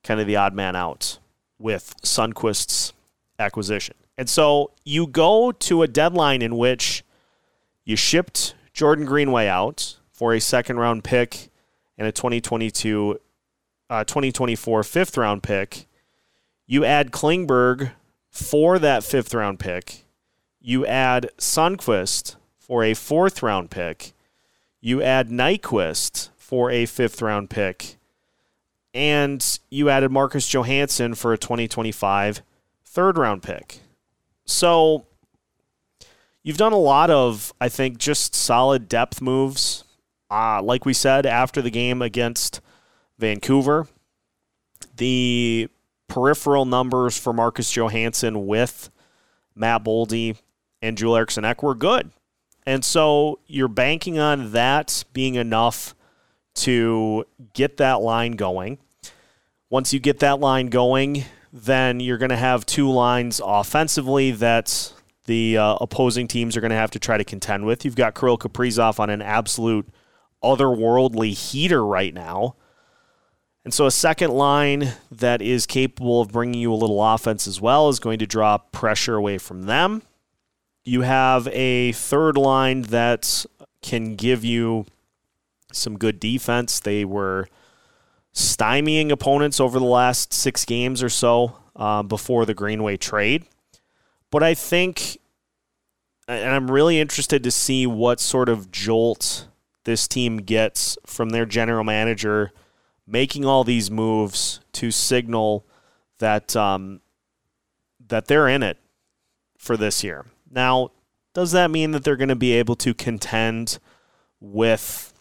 kind 0.04 0.20
of 0.20 0.26
the 0.26 0.36
odd 0.36 0.54
man 0.54 0.76
out 0.76 1.18
with 1.58 1.94
Sundqvist's 2.02 2.92
acquisition. 3.38 3.94
And 4.18 4.28
so 4.28 4.70
you 4.84 5.06
go 5.06 5.50
to 5.50 5.82
a 5.82 5.88
deadline 5.88 6.42
in 6.42 6.56
which 6.56 7.04
you 7.84 7.96
shipped 7.96 8.54
Jordan 8.74 9.06
Greenway 9.06 9.46
out 9.46 9.96
for 10.12 10.34
a 10.34 10.40
second 10.40 10.78
round 10.78 11.04
pick 11.04 11.48
and 12.02 12.08
a 12.08 12.12
2022 12.12 13.20
uh, 13.88 14.02
2024 14.02 14.82
fifth 14.82 15.16
round 15.16 15.42
pick. 15.42 15.86
You 16.66 16.84
add 16.84 17.12
Klingberg 17.12 17.92
for 18.28 18.80
that 18.80 19.04
fifth 19.04 19.32
round 19.32 19.60
pick. 19.60 20.04
You 20.60 20.84
add 20.84 21.30
Sundqvist 21.38 22.34
for 22.58 22.82
a 22.82 22.94
fourth 22.94 23.40
round 23.40 23.70
pick. 23.70 24.14
You 24.80 25.00
add 25.00 25.28
Nyquist 25.28 26.30
for 26.36 26.72
a 26.72 26.86
fifth 26.86 27.22
round 27.22 27.50
pick. 27.50 27.98
And 28.92 29.60
you 29.70 29.88
added 29.88 30.10
Marcus 30.10 30.48
Johansson 30.48 31.14
for 31.14 31.32
a 31.32 31.38
2025 31.38 32.42
third 32.84 33.16
round 33.16 33.44
pick. 33.44 33.78
So 34.44 35.06
you've 36.42 36.56
done 36.56 36.72
a 36.72 36.78
lot 36.78 37.10
of, 37.10 37.52
I 37.60 37.68
think, 37.68 37.98
just 37.98 38.34
solid 38.34 38.88
depth 38.88 39.20
moves. 39.22 39.81
Uh, 40.32 40.62
like 40.62 40.86
we 40.86 40.94
said 40.94 41.26
after 41.26 41.60
the 41.60 41.70
game 41.70 42.00
against 42.00 42.62
Vancouver, 43.18 43.86
the 44.96 45.68
peripheral 46.08 46.64
numbers 46.64 47.18
for 47.18 47.34
Marcus 47.34 47.70
Johansson 47.70 48.46
with 48.46 48.88
Matt 49.54 49.84
Boldy 49.84 50.38
and 50.80 50.96
Joel 50.96 51.16
Eriksson 51.16 51.44
Ek 51.44 51.62
were 51.62 51.74
good. 51.74 52.12
And 52.64 52.82
so 52.82 53.40
you're 53.46 53.68
banking 53.68 54.18
on 54.18 54.52
that 54.52 55.04
being 55.12 55.34
enough 55.34 55.94
to 56.54 57.26
get 57.52 57.76
that 57.76 58.00
line 58.00 58.32
going. 58.32 58.78
Once 59.68 59.92
you 59.92 60.00
get 60.00 60.20
that 60.20 60.40
line 60.40 60.68
going, 60.68 61.26
then 61.52 62.00
you're 62.00 62.16
going 62.16 62.30
to 62.30 62.36
have 62.36 62.64
two 62.64 62.90
lines 62.90 63.38
offensively 63.44 64.30
that 64.30 64.94
the 65.26 65.58
uh, 65.58 65.76
opposing 65.78 66.26
teams 66.26 66.56
are 66.56 66.62
going 66.62 66.70
to 66.70 66.76
have 66.76 66.90
to 66.92 66.98
try 66.98 67.18
to 67.18 67.24
contend 67.24 67.66
with. 67.66 67.84
You've 67.84 67.96
got 67.96 68.14
Kirill 68.14 68.38
Kaprizov 68.38 68.98
on 68.98 69.10
an 69.10 69.20
absolute 69.20 69.86
otherworldly 70.42 71.32
heater 71.34 71.84
right 71.84 72.12
now. 72.12 72.56
And 73.64 73.72
so 73.72 73.86
a 73.86 73.92
second 73.92 74.32
line 74.32 74.94
that 75.10 75.40
is 75.40 75.66
capable 75.66 76.20
of 76.20 76.32
bringing 76.32 76.60
you 76.60 76.72
a 76.72 76.74
little 76.74 77.02
offense 77.02 77.46
as 77.46 77.60
well 77.60 77.88
is 77.88 78.00
going 78.00 78.18
to 78.18 78.26
draw 78.26 78.58
pressure 78.58 79.14
away 79.14 79.38
from 79.38 79.64
them. 79.64 80.02
You 80.84 81.02
have 81.02 81.46
a 81.48 81.92
third 81.92 82.36
line 82.36 82.82
that 82.82 83.46
can 83.82 84.16
give 84.16 84.44
you 84.44 84.86
some 85.72 85.96
good 85.96 86.18
defense. 86.18 86.80
They 86.80 87.04
were 87.04 87.48
stymieing 88.34 89.10
opponents 89.10 89.60
over 89.60 89.78
the 89.78 89.84
last 89.84 90.32
six 90.32 90.64
games 90.64 91.02
or 91.02 91.08
so 91.08 91.56
uh, 91.76 92.02
before 92.02 92.44
the 92.46 92.54
Greenway 92.54 92.96
trade. 92.96 93.44
But 94.30 94.42
I 94.42 94.54
think, 94.54 95.18
and 96.26 96.50
I'm 96.52 96.70
really 96.70 96.98
interested 96.98 97.44
to 97.44 97.50
see 97.50 97.86
what 97.86 98.18
sort 98.18 98.48
of 98.48 98.72
jolt 98.72 99.46
this 99.84 100.06
team 100.06 100.38
gets 100.38 100.96
from 101.06 101.30
their 101.30 101.46
general 101.46 101.84
manager 101.84 102.52
making 103.06 103.44
all 103.44 103.64
these 103.64 103.90
moves 103.90 104.60
to 104.72 104.90
signal 104.90 105.66
that 106.18 106.54
um, 106.54 107.00
that 108.08 108.26
they're 108.26 108.48
in 108.48 108.62
it 108.62 108.78
for 109.58 109.76
this 109.76 110.04
year. 110.04 110.26
Now, 110.50 110.90
does 111.34 111.52
that 111.52 111.70
mean 111.70 111.92
that 111.92 112.04
they're 112.04 112.16
going 112.16 112.28
to 112.28 112.36
be 112.36 112.52
able 112.52 112.76
to 112.76 112.94
contend 112.94 113.78
with 114.40 115.12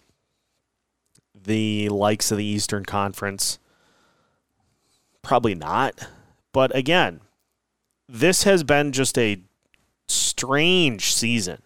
the 1.34 1.90
likes 1.90 2.32
of 2.32 2.38
the 2.38 2.46
Eastern 2.46 2.86
Conference? 2.86 3.60
Probably 5.22 5.56
not. 5.56 6.08
But 6.54 6.76
again, 6.76 7.22
this 8.08 8.44
has 8.44 8.64
been 8.64 8.92
just 8.92 9.18
a 9.18 9.42
strange 10.08 11.14
season 11.14 11.62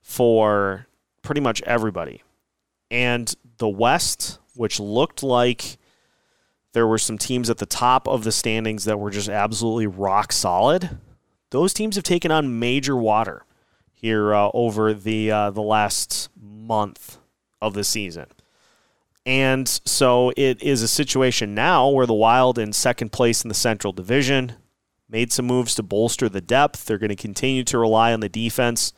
for 0.00 0.86
pretty 1.22 1.40
much 1.40 1.62
everybody. 1.62 2.22
And 2.90 3.34
the 3.58 3.68
West, 3.68 4.38
which 4.54 4.78
looked 4.78 5.22
like 5.22 5.78
there 6.72 6.86
were 6.86 6.98
some 6.98 7.18
teams 7.18 7.48
at 7.48 7.58
the 7.58 7.66
top 7.66 8.06
of 8.08 8.24
the 8.24 8.32
standings 8.32 8.84
that 8.84 8.98
were 8.98 9.10
just 9.10 9.28
absolutely 9.28 9.86
rock 9.86 10.32
solid, 10.32 10.98
those 11.50 11.72
teams 11.72 11.94
have 11.94 12.04
taken 12.04 12.30
on 12.30 12.58
major 12.58 12.96
water 12.96 13.44
here 13.92 14.34
uh, 14.34 14.50
over 14.52 14.92
the 14.92 15.30
uh, 15.30 15.50
the 15.50 15.62
last 15.62 16.28
month 16.38 17.18
of 17.62 17.74
the 17.74 17.84
season. 17.84 18.26
And 19.24 19.68
so 19.84 20.32
it 20.36 20.62
is 20.62 20.82
a 20.82 20.88
situation 20.88 21.54
now 21.54 21.88
where 21.88 22.06
the 22.06 22.12
Wild 22.12 22.58
in 22.58 22.72
second 22.72 23.12
place 23.12 23.42
in 23.42 23.48
the 23.48 23.54
Central 23.54 23.92
Division 23.92 24.54
made 25.08 25.32
some 25.32 25.46
moves 25.46 25.74
to 25.76 25.82
bolster 25.82 26.28
the 26.28 26.40
depth. 26.40 26.84
They're 26.84 26.98
going 26.98 27.08
to 27.08 27.16
continue 27.16 27.64
to 27.64 27.78
rely 27.78 28.12
on 28.12 28.20
the 28.20 28.28
defense 28.28 28.92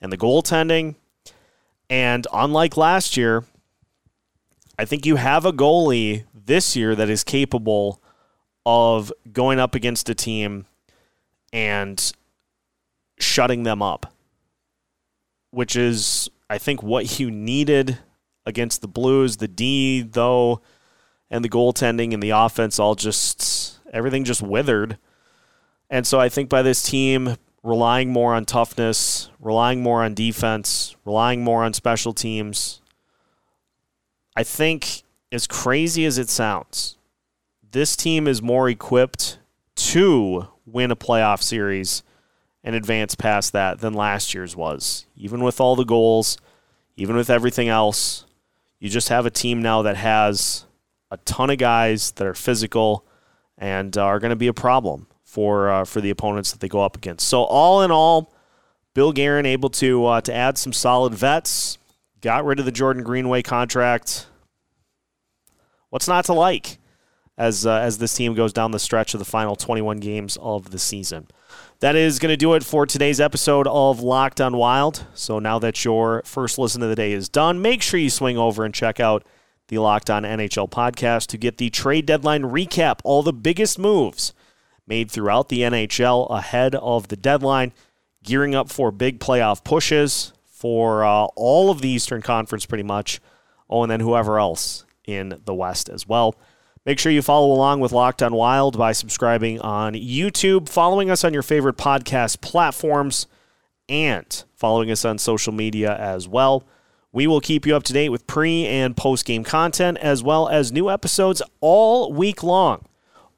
and 0.00 0.10
the 0.10 0.18
goaltending. 0.18 0.96
And 1.90 2.26
unlike 2.32 2.76
last 2.76 3.16
year, 3.16 3.44
I 4.78 4.84
think 4.84 5.06
you 5.06 5.16
have 5.16 5.44
a 5.44 5.52
goalie 5.52 6.24
this 6.34 6.76
year 6.76 6.94
that 6.94 7.08
is 7.08 7.24
capable 7.24 8.02
of 8.66 9.12
going 9.32 9.58
up 9.58 9.74
against 9.74 10.08
a 10.08 10.14
team 10.14 10.66
and 11.52 12.12
shutting 13.18 13.62
them 13.62 13.82
up, 13.82 14.12
which 15.50 15.74
is, 15.74 16.28
I 16.50 16.58
think, 16.58 16.82
what 16.82 17.18
you 17.18 17.30
needed 17.30 17.98
against 18.44 18.82
the 18.82 18.88
Blues. 18.88 19.38
The 19.38 19.48
D, 19.48 20.02
though, 20.02 20.60
and 21.30 21.44
the 21.44 21.48
goaltending 21.48 22.12
and 22.12 22.22
the 22.22 22.30
offense 22.30 22.78
all 22.78 22.94
just, 22.94 23.78
everything 23.92 24.24
just 24.24 24.42
withered. 24.42 24.98
And 25.90 26.06
so 26.06 26.20
I 26.20 26.28
think 26.28 26.50
by 26.50 26.62
this 26.62 26.82
team 26.82 27.36
relying 27.68 28.10
more 28.10 28.34
on 28.34 28.46
toughness, 28.46 29.28
relying 29.38 29.82
more 29.82 30.02
on 30.02 30.14
defense, 30.14 30.96
relying 31.04 31.44
more 31.44 31.64
on 31.64 31.74
special 31.74 32.14
teams, 32.14 32.80
I 34.34 34.42
think, 34.42 35.02
as 35.30 35.46
crazy 35.46 36.06
as 36.06 36.16
it 36.16 36.30
sounds, 36.30 36.96
this 37.70 37.94
team 37.94 38.26
is 38.26 38.40
more 38.40 38.70
equipped 38.70 39.38
to 39.76 40.48
win 40.64 40.90
a 40.90 40.96
playoff 40.96 41.42
series 41.42 42.02
and 42.64 42.74
advance 42.74 43.14
past 43.14 43.52
that 43.52 43.80
than 43.80 43.92
last 43.92 44.32
year's 44.32 44.56
was. 44.56 45.06
Even 45.14 45.42
with 45.42 45.60
all 45.60 45.76
the 45.76 45.84
goals, 45.84 46.38
even 46.96 47.16
with 47.16 47.28
everything 47.28 47.68
else, 47.68 48.24
you 48.80 48.88
just 48.88 49.10
have 49.10 49.26
a 49.26 49.30
team 49.30 49.60
now 49.60 49.82
that 49.82 49.96
has 49.96 50.64
a 51.10 51.18
ton 51.18 51.50
of 51.50 51.58
guys 51.58 52.12
that 52.12 52.26
are 52.26 52.34
physical 52.34 53.04
and 53.58 53.98
are 53.98 54.18
going 54.18 54.30
to 54.30 54.36
be 54.36 54.46
a 54.46 54.54
problem 54.54 55.06
for 55.28 55.68
uh, 55.68 55.84
for 55.84 56.00
the 56.00 56.08
opponents 56.08 56.52
that 56.52 56.60
they 56.60 56.68
go 56.68 56.80
up 56.80 56.96
against. 56.96 57.28
So 57.28 57.42
all 57.42 57.82
in 57.82 57.90
all, 57.90 58.32
Bill 58.94 59.12
Guerin 59.12 59.44
able 59.44 59.68
to 59.70 60.06
uh, 60.06 60.20
to 60.22 60.34
add 60.34 60.56
some 60.56 60.72
solid 60.72 61.14
vets, 61.14 61.76
got 62.22 62.46
rid 62.46 62.58
of 62.58 62.64
the 62.64 62.72
Jordan 62.72 63.04
Greenway 63.04 63.42
contract. 63.42 64.26
What's 65.90 66.08
not 66.08 66.24
to 66.26 66.32
like 66.32 66.78
as 67.36 67.66
uh, 67.66 67.74
as 67.74 67.98
this 67.98 68.14
team 68.14 68.34
goes 68.34 68.54
down 68.54 68.70
the 68.70 68.78
stretch 68.78 69.12
of 69.12 69.18
the 69.18 69.26
final 69.26 69.54
21 69.54 69.98
games 69.98 70.38
of 70.40 70.70
the 70.70 70.78
season? 70.78 71.28
That 71.80 71.94
is 71.94 72.18
going 72.18 72.32
to 72.32 72.36
do 72.36 72.54
it 72.54 72.64
for 72.64 72.86
today's 72.86 73.20
episode 73.20 73.68
of 73.68 74.00
Locked 74.00 74.40
on 74.40 74.56
Wild. 74.56 75.06
So 75.14 75.38
now 75.38 75.58
that 75.58 75.84
your 75.84 76.22
first 76.24 76.58
listen 76.58 76.82
of 76.82 76.88
the 76.88 76.96
day 76.96 77.12
is 77.12 77.28
done, 77.28 77.62
make 77.62 77.82
sure 77.82 78.00
you 78.00 78.10
swing 78.10 78.38
over 78.38 78.64
and 78.64 78.74
check 78.74 78.98
out 78.98 79.24
the 79.68 79.78
Locked 79.78 80.08
on 80.08 80.22
NHL 80.22 80.70
podcast 80.70 81.26
to 81.28 81.36
get 81.36 81.58
the 81.58 81.68
trade 81.68 82.06
deadline 82.06 82.44
recap, 82.44 83.00
all 83.04 83.22
the 83.22 83.32
biggest 83.34 83.78
moves 83.78 84.32
made 84.88 85.10
throughout 85.10 85.48
the 85.48 85.60
NHL 85.60 86.30
ahead 86.30 86.74
of 86.74 87.08
the 87.08 87.16
deadline. 87.16 87.72
gearing 88.24 88.54
up 88.54 88.68
for 88.70 88.90
big 88.90 89.20
playoff 89.20 89.62
pushes 89.64 90.32
for 90.44 91.04
uh, 91.04 91.26
all 91.36 91.70
of 91.70 91.80
the 91.80 91.88
Eastern 91.88 92.20
Conference, 92.20 92.66
pretty 92.66 92.82
much. 92.82 93.20
Oh, 93.70 93.82
and 93.82 93.90
then 93.90 94.00
whoever 94.00 94.38
else 94.38 94.84
in 95.06 95.40
the 95.44 95.54
West 95.54 95.88
as 95.88 96.06
well. 96.06 96.34
Make 96.84 96.98
sure 96.98 97.12
you 97.12 97.22
follow 97.22 97.52
along 97.52 97.80
with 97.80 97.92
Locked 97.92 98.22
on 98.22 98.34
Wild 98.34 98.76
by 98.76 98.92
subscribing 98.92 99.60
on 99.60 99.94
YouTube, 99.94 100.68
following 100.68 101.10
us 101.10 101.22
on 101.22 101.32
your 101.32 101.42
favorite 101.42 101.76
podcast 101.76 102.40
platforms, 102.40 103.26
and 103.88 104.44
following 104.54 104.90
us 104.90 105.04
on 105.04 105.18
social 105.18 105.52
media 105.52 105.94
as 105.96 106.26
well. 106.26 106.64
We 107.12 107.26
will 107.26 107.40
keep 107.40 107.66
you 107.66 107.76
up 107.76 107.84
to 107.84 107.92
date 107.92 108.08
with 108.08 108.26
pre 108.26 108.66
and 108.66 108.96
post 108.96 109.26
game 109.26 109.44
content 109.44 109.98
as 109.98 110.22
well 110.22 110.48
as 110.48 110.72
new 110.72 110.90
episodes 110.90 111.42
all 111.60 112.12
week 112.12 112.42
long, 112.42 112.84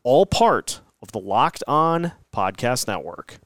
all 0.02 0.26
part 0.26 0.80
of 1.02 1.12
the 1.12 1.18
Locked 1.18 1.62
On 1.66 2.12
Podcast 2.34 2.86
Network. 2.86 3.40